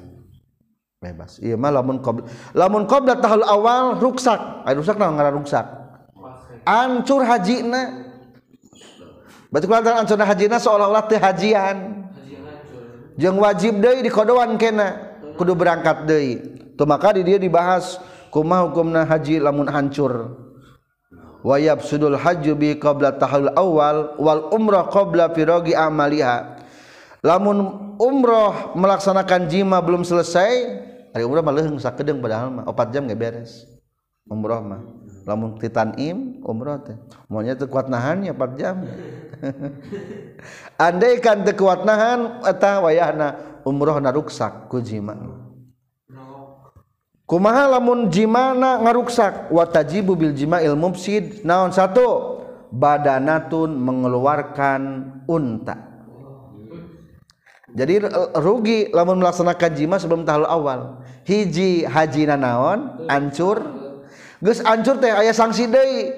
bebas. 1.02 1.42
Iya 1.42 1.58
mah 1.58 1.74
lamun 1.74 1.98
qabla 1.98 2.30
lamun 2.54 2.86
qabla 2.86 3.18
tahul 3.18 3.42
awal 3.42 3.98
ruksak. 3.98 4.38
Ay 4.64 4.78
ruksak 4.78 5.02
naon 5.02 5.18
ngaran 5.18 5.42
ruksak? 5.42 5.66
Ancur 6.62 7.26
hajina. 7.26 8.14
Berarti 9.50 9.66
kulantaran 9.66 10.06
ancurna 10.06 10.30
hajina? 10.30 10.62
Seolah-olah 10.62 11.10
teh 11.10 11.18
hajian. 11.18 12.06
Jeung 13.18 13.42
wajib 13.42 13.82
deui 13.82 14.06
dikodoan 14.06 14.62
kena. 14.62 15.18
Kudu 15.42 15.58
berangkat 15.58 16.06
deui. 16.06 16.38
Tuh 16.78 16.86
maka 16.86 17.18
di 17.18 17.26
dia 17.26 17.42
dibahas 17.42 17.98
kumaha 18.30 18.70
hukumna 18.70 19.02
haji 19.02 19.42
lamun 19.42 19.74
hancur? 19.74 20.38
Wa 21.42 21.58
yabsudul 21.58 22.14
hajju 22.14 22.54
bi 22.54 22.78
qabla 22.78 23.18
tahul 23.18 23.50
awal 23.58 24.22
wal 24.22 24.54
umrah 24.54 24.86
qabla 24.86 25.34
firagi 25.34 25.74
amaliha. 25.74 26.62
Lamun 27.26 27.98
umroh 27.98 28.78
melaksanakan 28.78 29.50
jima 29.50 29.82
belum 29.82 30.06
selesai 30.06 30.91
Ari 31.12 31.28
umrah 31.28 31.44
mah 31.44 31.52
leuheung 31.52 31.80
sakedeung 31.80 32.24
padahal 32.24 32.48
mah 32.48 32.64
4 32.72 32.94
jam 32.96 33.04
ge 33.04 33.16
beres. 33.20 33.68
Umrah 34.32 34.64
mah. 34.64 34.82
Lamun 35.28 35.60
ti 35.60 35.68
tanim 35.68 36.40
umrah 36.48 36.80
teh. 36.80 36.96
Moalnya 37.28 37.60
teu 37.60 37.68
kuat 37.68 37.92
nahannya 37.92 38.32
4 38.32 38.60
jam. 38.60 38.76
Andai 40.88 41.20
kan 41.20 41.44
teu 41.44 41.54
kuat 41.60 41.84
nahan 41.84 42.40
eta 42.48 42.80
wayahna 42.80 43.60
umrahna 43.68 44.16
ruksak 44.16 44.72
ku 44.72 44.80
jima. 44.80 45.20
Kumaha 47.28 47.80
lamun 47.80 48.12
jimana 48.12 48.80
ngaruksak 48.84 49.56
wa 49.56 49.64
tajibu 49.64 50.20
bil 50.20 50.36
jima 50.36 50.60
ilmu 50.60 50.92
mufsid 50.92 51.48
naon 51.48 51.72
satu 51.72 52.44
badanatun 52.72 53.72
mengeluarkan 53.72 54.82
unta 55.28 55.91
jadi 57.72 58.04
rugi 58.36 58.92
lamun 58.92 59.24
melaksanakan 59.24 59.72
jima 59.72 59.96
sebelum 59.96 60.28
tahun 60.28 60.44
awal. 60.44 60.80
Hiji 61.24 61.88
haji 61.88 62.28
naon 62.28 63.08
ancur. 63.08 63.64
Gus 64.44 64.60
ancur 64.68 65.00
teh 65.00 65.08
ayah 65.08 65.32
sanksi 65.32 65.72
deui. 65.72 66.12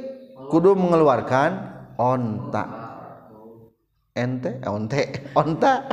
Kudu 0.50 0.74
mengeluarkan 0.74 1.52
onta. 2.02 2.66
Ente 4.18 4.62
onte 4.66 5.02
onta. 5.42 5.86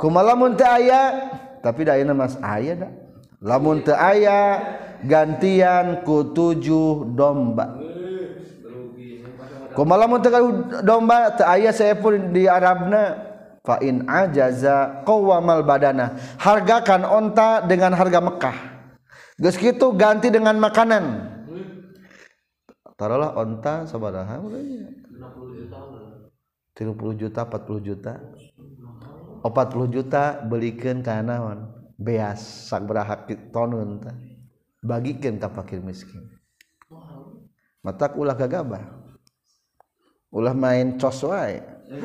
Kumalamun 0.00 0.56
teu 0.56 0.68
aya 0.68 1.32
tapi 1.60 1.84
da 1.84 2.00
mas 2.16 2.40
aya 2.40 2.80
da. 2.80 2.88
Lamun 3.44 3.84
teu 3.84 3.92
aya 3.92 4.60
gantian 5.04 6.00
ku 6.00 6.32
tujuh 6.32 7.12
domba 7.12 7.93
kumalamun 9.74 10.22
teu 10.22 10.64
domba 10.80 11.34
teu 11.34 11.44
aya 11.44 11.70
pun 11.98 12.32
di 12.32 12.46
Arabna. 12.48 13.34
Fa 13.64 13.80
in 13.80 14.04
ajaza 14.04 15.02
qawamal 15.08 15.64
badana. 15.64 16.20
Hargakan 16.36 17.08
onta 17.08 17.64
dengan 17.64 17.96
harga 17.96 18.20
Mekah. 18.20 18.56
Geus 19.40 19.56
kitu 19.56 19.88
ganti 19.96 20.28
dengan 20.28 20.60
makanan. 20.60 21.32
Taruhlah 22.94 23.32
onta 23.34 23.88
sabaraha. 23.88 24.38
30 26.76 27.20
juta 27.20 27.40
40 27.48 27.88
juta. 27.88 28.20
40 29.44 29.96
juta 29.96 30.44
belikan 30.44 31.00
kanawan 31.04 31.68
beas 32.00 32.68
sak 32.68 32.84
berhak 32.88 33.28
tonun 33.52 34.00
bagikan 34.84 35.40
ke 35.40 35.48
fakir 35.48 35.80
miskin. 35.80 36.20
Mata 37.84 38.08
ulah 38.16 38.32
gagabah 38.36 39.03
ulah 40.34 40.50
main 40.50 40.98
cos 40.98 41.22
wae. 41.22 41.62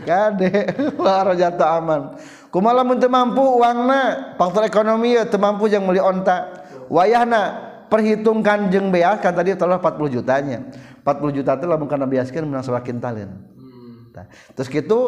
Kade 0.00 0.52
waro 1.04 1.36
jatuh 1.36 1.68
aman. 1.76 2.16
Kumaha 2.48 2.80
mun 2.82 2.96
teu 2.96 3.12
mampu 3.12 3.44
uangna 3.60 4.34
faktor 4.40 4.64
ekonomi 4.64 5.20
ya 5.20 5.28
teu 5.28 5.36
mampu 5.36 5.68
yang 5.68 5.84
meuli 5.84 6.00
onta. 6.00 6.64
Wayahna 6.88 7.70
perhitungkan 7.92 8.72
jeng 8.72 8.88
beas 8.88 9.20
kan 9.20 9.36
tadi 9.36 9.52
telah 9.54 9.76
40 9.76 10.16
jutanya. 10.16 10.58
40 11.04 11.36
juta 11.40 11.56
itu 11.56 11.66
lamun 11.66 11.88
karena 11.88 12.06
biaskan 12.06 12.46
menang 12.46 12.64
selakin 12.64 13.00
talin 13.00 13.30
hmm. 13.32 14.12
terus 14.54 14.68
gitu 14.68 14.98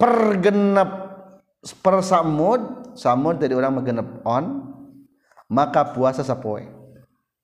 pergenep 0.00 0.90
per 1.84 1.96
samud 2.00 2.92
samud 2.96 3.36
tadi 3.38 3.54
orang 3.54 3.78
mengenep 3.78 4.08
on 4.24 4.74
maka 5.52 5.92
puasa 5.92 6.24
sapoe 6.24 6.64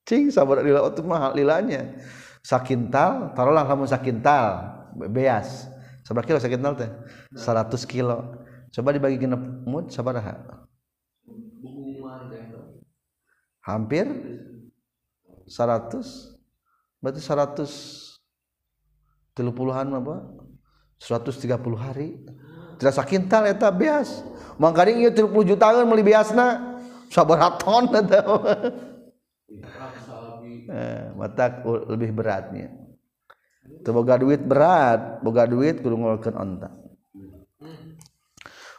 cing 0.07 0.31
sabar 0.31 0.61
lila 0.61 0.87
itu 0.91 1.01
mahal 1.03 1.31
lilanya. 1.35 1.97
Sakintal 2.43 3.35
taruhlah 3.35 3.67
kamu 3.67 3.87
sakintal 3.87 4.45
beas. 5.11 5.67
Seberapa 6.07 6.25
kilo 6.25 6.39
sakintal 6.39 6.73
teh? 6.79 6.91
100 7.35 7.69
kilo. 7.85 8.39
Coba 8.69 8.93
dibagi 8.93 9.17
genep 9.17 9.41
mut 9.65 9.89
sabaraha 9.89 10.59
hampir 13.69 14.09
100 15.45 16.01
berarti 17.01 17.21
100 17.21 18.09
30-an 19.37 19.87
apa 19.95 20.15
130 20.99 21.47
hari. 21.79 22.19
Tidak 22.75 22.91
sakintal 22.91 23.47
eta 23.47 23.71
beas. 23.71 24.19
Mangkari 24.59 24.99
ieu 24.99 25.15
30 25.15 25.31
jutaan 25.47 25.87
meuli 25.87 26.03
beasna. 26.03 26.75
Sabaraha 27.07 27.55
ton 27.55 27.87
eta 27.87 28.19
eh, 30.69 31.09
mata 31.17 31.61
lebih 31.65 32.13
beratnya 32.13 32.69
teu 33.83 33.93
boga 33.95 34.19
duit 34.19 34.41
berat 34.43 35.21
boga 35.21 35.45
duit 35.45 35.79
kudu 35.79 35.95
ngolkeun 35.95 36.35
onta. 36.35 36.69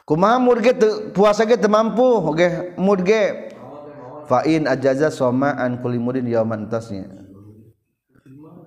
Kumaha 0.04 0.42
murge 0.42 0.74
puasa 1.14 1.46
ge 1.46 1.54
teu 1.54 1.70
mampu 1.70 2.02
oge 2.02 2.74
murge 2.74 3.54
fa'in 4.26 4.66
ajaza 4.66 5.14
soma 5.14 5.54
an 5.54 5.78
kulli 5.78 6.02
mudin 6.02 6.26
yauman 6.26 6.66
tasnya. 6.66 7.06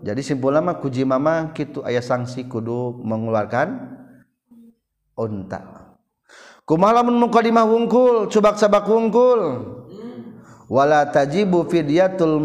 Jadi 0.04 0.20
simpul 0.20 0.52
lama 0.52 0.80
kuji 0.80 1.08
mama 1.08 1.56
kitu 1.56 1.80
ayah 1.88 2.04
sanksi 2.04 2.48
kudu 2.52 3.00
mengeluarkan 3.04 4.00
unta 5.16 5.84
kumaha 6.68 7.00
lamun 7.00 7.20
muqaddimah 7.28 7.64
wungkul 7.68 8.28
cubak 8.28 8.58
sabak 8.60 8.88
wungkul 8.88 9.40
wala 10.74 11.06
tajibu 11.06 11.70
fidyatul 11.70 12.42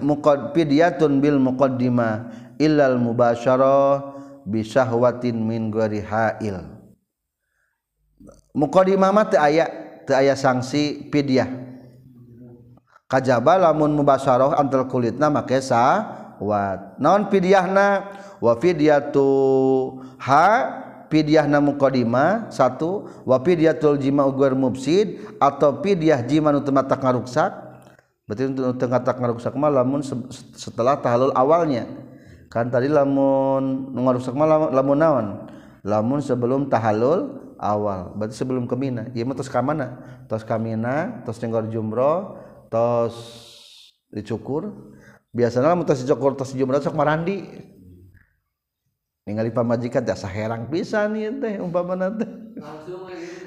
muqad 0.00 0.56
fidyatun 0.56 1.20
bil 1.20 1.36
muqaddimah 1.36 2.32
illal 2.56 2.96
mubasyarah 2.96 4.16
bi 4.48 4.64
syahwatin 4.64 5.36
min 5.36 5.68
ghairi 5.68 6.00
hail. 6.00 6.64
Muqaddimah 8.56 9.12
mah 9.12 9.28
teu 9.28 9.36
aya 9.36 9.68
teu 10.08 10.16
aya 10.16 10.32
sanksi 10.32 11.12
fidyah. 11.12 11.68
Kajaba 13.04 13.60
lamun 13.60 13.92
mubasyaroh 13.92 14.56
antar 14.56 14.88
kulitna 14.88 15.28
make 15.28 15.60
sawat 15.60 16.96
naon 16.96 17.28
fidyahna? 17.28 18.16
Wa 18.40 18.56
fidyatu 18.56 19.28
ha 20.24 20.87
fidyahna 21.08 21.58
muqaddimah 21.60 22.52
satu. 22.52 23.08
Wa 23.24 23.40
fidyatul 23.42 23.98
jima 24.00 24.24
ugur 24.24 24.54
mubsid 24.54 25.20
atau 25.42 25.80
fidyah 25.82 26.22
jima 26.24 26.52
nu 26.54 26.62
teu 26.62 26.72
ngaruksak. 26.72 27.50
Berarti 28.28 28.42
untuk 28.52 28.76
teu 28.76 28.88
ngaruksak 28.88 29.52
mah 29.56 29.72
lamun 29.72 30.04
setelah 30.54 31.00
tahalul 31.00 31.32
awalnya. 31.32 31.88
Kan 32.48 32.72
tadi 32.72 32.88
lamun 32.88 33.92
ngaruksak 33.96 34.32
mah 34.36 34.72
lamun 34.72 34.96
naon? 34.96 35.26
Lamun 35.84 36.20
sebelum 36.20 36.68
tahalul 36.68 37.56
awal. 37.56 38.12
Berarti 38.16 38.36
sebelum 38.36 38.68
ke 38.68 38.76
Mina. 38.76 39.08
Ieu 39.16 39.24
mah 39.24 39.36
tos 39.36 39.48
ka 39.48 39.64
mana? 39.64 40.00
Tos 40.28 40.44
ka 40.44 40.56
Mina 40.60 41.24
tos 41.24 41.40
cenggor 41.40 41.68
jumroh 41.72 42.36
tos 42.68 43.16
dicukur. 44.12 44.94
Biasanya 45.32 45.72
lamun 45.72 45.84
tos 45.84 46.00
dicukur 46.00 46.36
tos 46.36 46.52
jumrah 46.56 46.80
sok 46.80 46.96
marandi 46.96 47.44
ningali 49.28 49.52
pamajikan 49.52 50.00
teh 50.00 50.16
saherang 50.16 50.64
pisan 50.72 51.12
ieu 51.20 51.36
teh 51.36 51.60
umpamana 51.60 52.08
teh. 52.08 52.24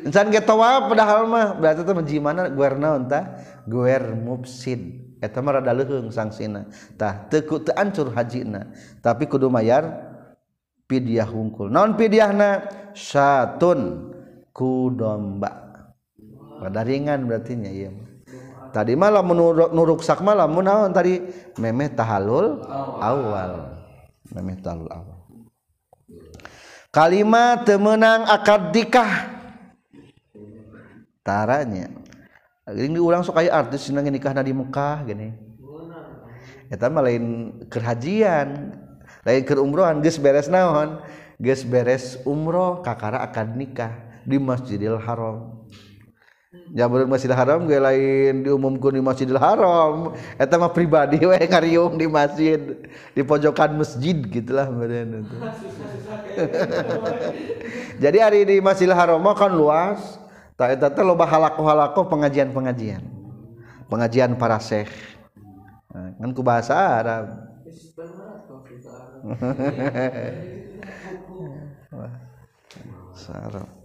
Encan 0.06 0.30
ge 0.30 0.38
tawaf 0.38 0.86
padahal 0.86 1.26
mah 1.26 1.58
berarti 1.58 1.82
teh 1.82 1.96
menjimana 1.98 2.54
guer 2.54 2.78
naon 2.78 3.10
tah? 3.10 3.42
Guer 3.66 4.14
mufsid 4.14 5.02
eta 5.18 5.42
mah 5.42 5.58
rada 5.58 5.74
leuheung 5.74 6.14
sangsina. 6.14 6.70
Tah 7.02 7.26
teu 7.34 7.42
teu 7.58 7.74
ancur 7.74 8.14
hajina. 8.14 8.70
Tapi 9.02 9.26
kudu 9.26 9.50
mayar 9.50 9.90
pidyah 10.86 11.26
hungkul 11.26 11.74
naon 11.74 11.98
pidyahna? 11.98 12.70
Satun 12.94 14.14
ku 14.54 14.94
domba. 14.94 15.74
Pada 16.62 16.86
ringan 16.86 17.26
berarti 17.26 17.58
nya 17.58 17.74
ieu 17.74 18.12
tadi 18.72 18.96
malam 18.96 19.28
menurut 19.28 19.74
nuruksak 19.74 20.22
malam 20.22 20.54
mun 20.54 20.70
naon 20.70 20.94
tadi? 20.94 21.18
Memeh 21.58 21.90
tahalul 21.90 22.62
awal. 23.02 23.82
Memeh 24.30 24.62
tahalul 24.62 24.94
awal. 24.94 25.21
kalimat 26.92 27.64
temenang 27.64 28.28
akad 28.28 28.76
nikah 28.76 29.32
taranya. 31.24 31.88
Ini 32.72 32.94
diulang 32.94 33.24
sok 33.26 33.42
aya 33.42 33.58
artis 33.58 33.88
senang 33.90 34.06
nikah 34.08 34.36
di 34.44 34.54
Mekah 34.54 35.08
gini. 35.08 35.34
Eta 36.72 36.88
mah 36.88 37.04
lain 37.04 37.52
kerhajian 37.68 38.80
lain 39.28 39.42
keur 39.44 39.60
umrohan 39.60 40.00
geus 40.00 40.20
beres 40.20 40.48
naon? 40.48 41.04
Geus 41.42 41.66
beres 41.66 42.22
umroh 42.24 42.86
kakara 42.86 43.24
akad 43.24 43.58
nikah 43.58 43.92
di 44.24 44.38
Masjidil 44.38 45.00
Haram. 45.02 45.61
Jabar 46.52 47.08
Masjidil 47.08 47.32
Haram 47.32 47.64
gue 47.64 47.80
lain 47.80 48.44
diumumkan 48.44 48.92
di 48.92 49.00
Masjidil 49.00 49.40
Haram. 49.40 50.12
Eta 50.36 50.60
mah 50.60 50.76
pribadi 50.76 51.24
we 51.30 51.40
ngariung 51.48 51.96
di 51.96 52.12
masjid 52.12 52.60
di 53.16 53.24
pojokan 53.24 53.80
masjid 53.80 54.20
gitulah 54.20 54.68
meureun 54.68 55.24
itu. 55.24 55.38
Jadi 58.04 58.18
hari 58.20 58.44
di 58.44 58.60
Masjidil 58.60 58.92
Haram 58.92 59.24
kan 59.32 59.52
luas. 59.56 60.20
Tak 60.60 60.76
eta 60.76 60.92
teh 60.92 61.08
loba 61.08 61.24
halako-halako 61.24 62.12
pengajian-pengajian. 62.12 63.00
Pengajian 63.88 64.36
para 64.36 64.60
syekh. 64.60 64.92
Nah, 65.88 66.20
kan 66.20 66.30
ku 66.36 66.44
bahasa 66.44 66.76
Arab. 66.76 67.26
Sarap. 73.16 73.72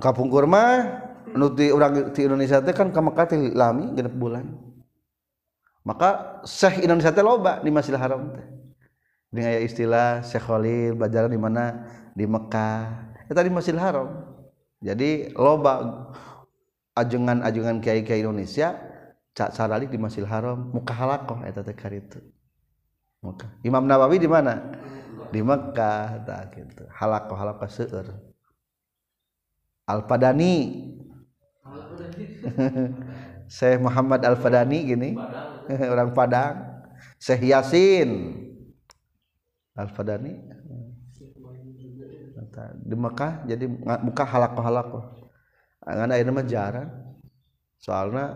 kapungkurma 0.00 0.64
nuti 1.34 1.68
orang 1.68 2.12
di 2.14 2.20
Indonesia 2.24 2.62
teh 2.62 2.72
kan 2.72 2.88
kamu 2.92 3.12
teh 3.28 3.38
lami 3.52 3.92
genep 3.92 4.14
bulan 4.14 4.56
maka 5.84 6.40
Syekh 6.44 6.84
Indonesia 6.84 7.12
teh 7.12 7.24
loba 7.24 7.60
di 7.60 7.70
Masjidil 7.72 8.00
Haram 8.00 8.32
teh 8.32 8.46
dengan 9.28 9.52
aya 9.52 9.60
istilah 9.60 10.24
Syekh 10.24 10.44
Khalil 10.48 10.96
bajalan 10.96 11.30
di 11.32 11.40
mana 11.40 11.64
di 12.16 12.24
Mekah 12.24 13.12
eta 13.28 13.40
di 13.44 13.52
Masjidil 13.52 13.82
Haram 13.82 14.08
jadi 14.80 15.34
loba 15.36 16.06
ajengan-ajengan 16.96 17.82
kiai-kiai 17.82 18.24
Indonesia 18.24 18.78
cak 19.36 19.52
saralik 19.52 19.92
di 19.92 19.98
Masjidil 20.00 20.30
Haram 20.30 20.70
muka 20.72 20.96
halakoh 20.96 21.44
eta 21.44 21.60
teh 21.60 21.76
karitu 21.76 22.18
Muka. 23.18 23.50
Imam 23.66 23.82
Nawawi 23.82 24.22
di 24.22 24.30
mana? 24.30 24.62
Di 25.34 25.42
Mekah, 25.42 26.22
tak 26.22 26.54
gitu. 26.54 26.86
Halakoh 26.94 27.34
halakoh 27.34 27.66
seueur. 27.66 28.27
Al-Fadani. 29.88 30.84
Syekh 33.48 33.80
Muhammad 33.80 34.20
Al-Fadani 34.20 34.78
gini. 34.84 35.10
Orang 35.92 36.12
Padang. 36.12 36.84
Syekh 37.16 37.48
Yasin. 37.48 38.36
Al-Fadani. 39.72 40.36
Di 42.82 42.96
Mekah 42.98 43.46
jadi 43.46 43.70
buka 44.02 44.26
halakoh 44.26 44.64
halakoh 44.66 45.04
ngan 45.86 46.10
ayeuna 46.10 46.32
mah 46.34 46.46
jarang. 46.46 46.90
Soalna 47.78 48.34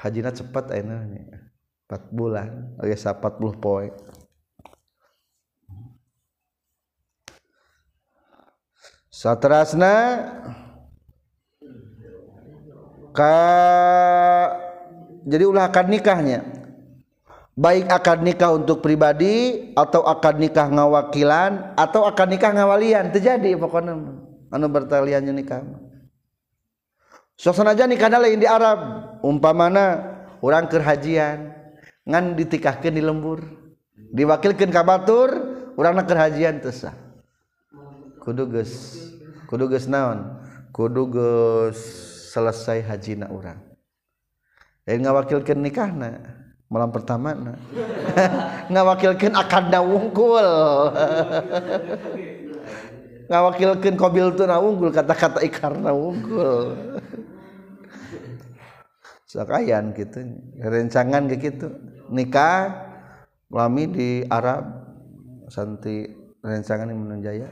hajina 0.00 0.32
cepat 0.32 0.72
ayeuna 0.72 1.04
4 1.04 2.10
bulan. 2.16 2.74
Biasa 2.80 3.12
40 3.12 3.60
poin 3.60 3.92
satrasna 9.20 10.24
ka 13.12 13.36
jadi 15.28 15.44
ulah 15.44 15.68
akad 15.68 15.92
nikahnya. 15.92 16.40
Baik 17.60 17.92
akad 17.92 18.24
nikah 18.24 18.56
untuk 18.56 18.80
pribadi 18.80 19.68
atau 19.76 20.00
akad 20.08 20.40
nikah 20.40 20.72
ngawakilan 20.72 21.76
atau 21.76 22.08
akad 22.08 22.32
nikah 22.32 22.56
ngawalian 22.56 23.12
terjadi 23.12 23.52
pokoknya 23.60 24.00
anu 24.48 24.66
bertaliannya 24.72 25.32
nikah. 25.36 25.60
Suasana 27.36 27.76
aja 27.76 27.84
nikah 27.84 28.08
lain 28.08 28.40
di 28.40 28.48
Arab. 28.48 28.80
Umpamana 29.20 30.16
orang 30.40 30.72
kerhajian 30.72 31.52
ngan 32.08 32.32
ditikahkan 32.40 32.96
di 32.96 33.04
lembur 33.04 33.44
diwakilkan 34.16 34.72
kabatur 34.72 35.28
orang 35.76 36.00
kerhajian 36.08 36.64
tesah 36.64 36.96
kudu 38.24 38.48
geus 38.48 39.09
kudu 39.50 39.66
geus 39.66 39.90
naon? 39.90 40.38
Kudu 40.70 41.10
geus 41.10 41.80
selesai 42.30 42.86
hajina 42.86 43.26
urang. 43.26 43.58
Lain 44.86 45.02
ngawakilkeun 45.02 45.58
nikahna? 45.58 46.22
Malam 46.70 46.94
pertama 46.94 47.34
na. 47.34 47.58
ngawakilkeun 48.72 49.34
akadna 49.34 49.82
wungkul 49.82 50.38
ngawakilkeun 53.30 53.94
qabil 53.94 54.34
tuna 54.34 54.58
unggul 54.58 54.90
kata-kata 54.90 55.38
ikarna 55.46 55.94
unggul. 55.94 56.74
Sakayan 59.30 59.94
gitu 59.94 60.26
rencangan 60.58 61.30
kayak 61.30 61.38
gitu 61.38 61.70
nikah 62.10 62.90
lami 63.46 63.86
di 63.86 64.10
Arab 64.26 64.66
santi 65.46 66.02
rencangan 66.42 66.90
di 66.90 66.98
Menunjaya 66.98 67.46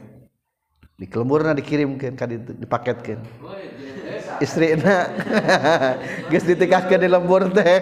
di 0.99 1.07
kelemburna 1.07 1.55
dikirimkan 1.55 2.19
kan 2.19 2.27
dipaketkan 2.59 3.23
istri 4.43 4.75
na. 4.75 5.07
Geus 6.31 6.43
ditikahkeun 6.47 6.99
di 6.99 7.07
lembur 7.07 7.47
teh. 7.55 7.79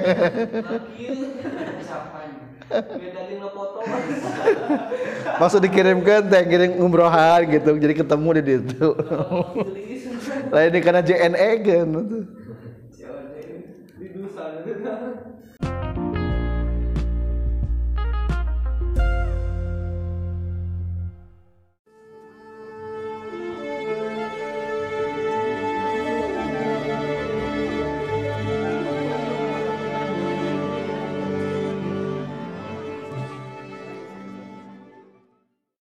Maksud 5.41 5.61
dikirimkan 5.65 6.29
teh 6.29 6.43
kirim 6.45 6.77
umrohan 6.81 7.45
gitu 7.49 7.77
jadi 7.77 7.93
ketemu 7.97 8.29
di 8.41 8.57
situ. 8.61 8.89
Lain 10.53 10.71
ini 10.71 10.79
karena 10.79 11.03
JNE 11.03 11.51
kan 11.65 11.89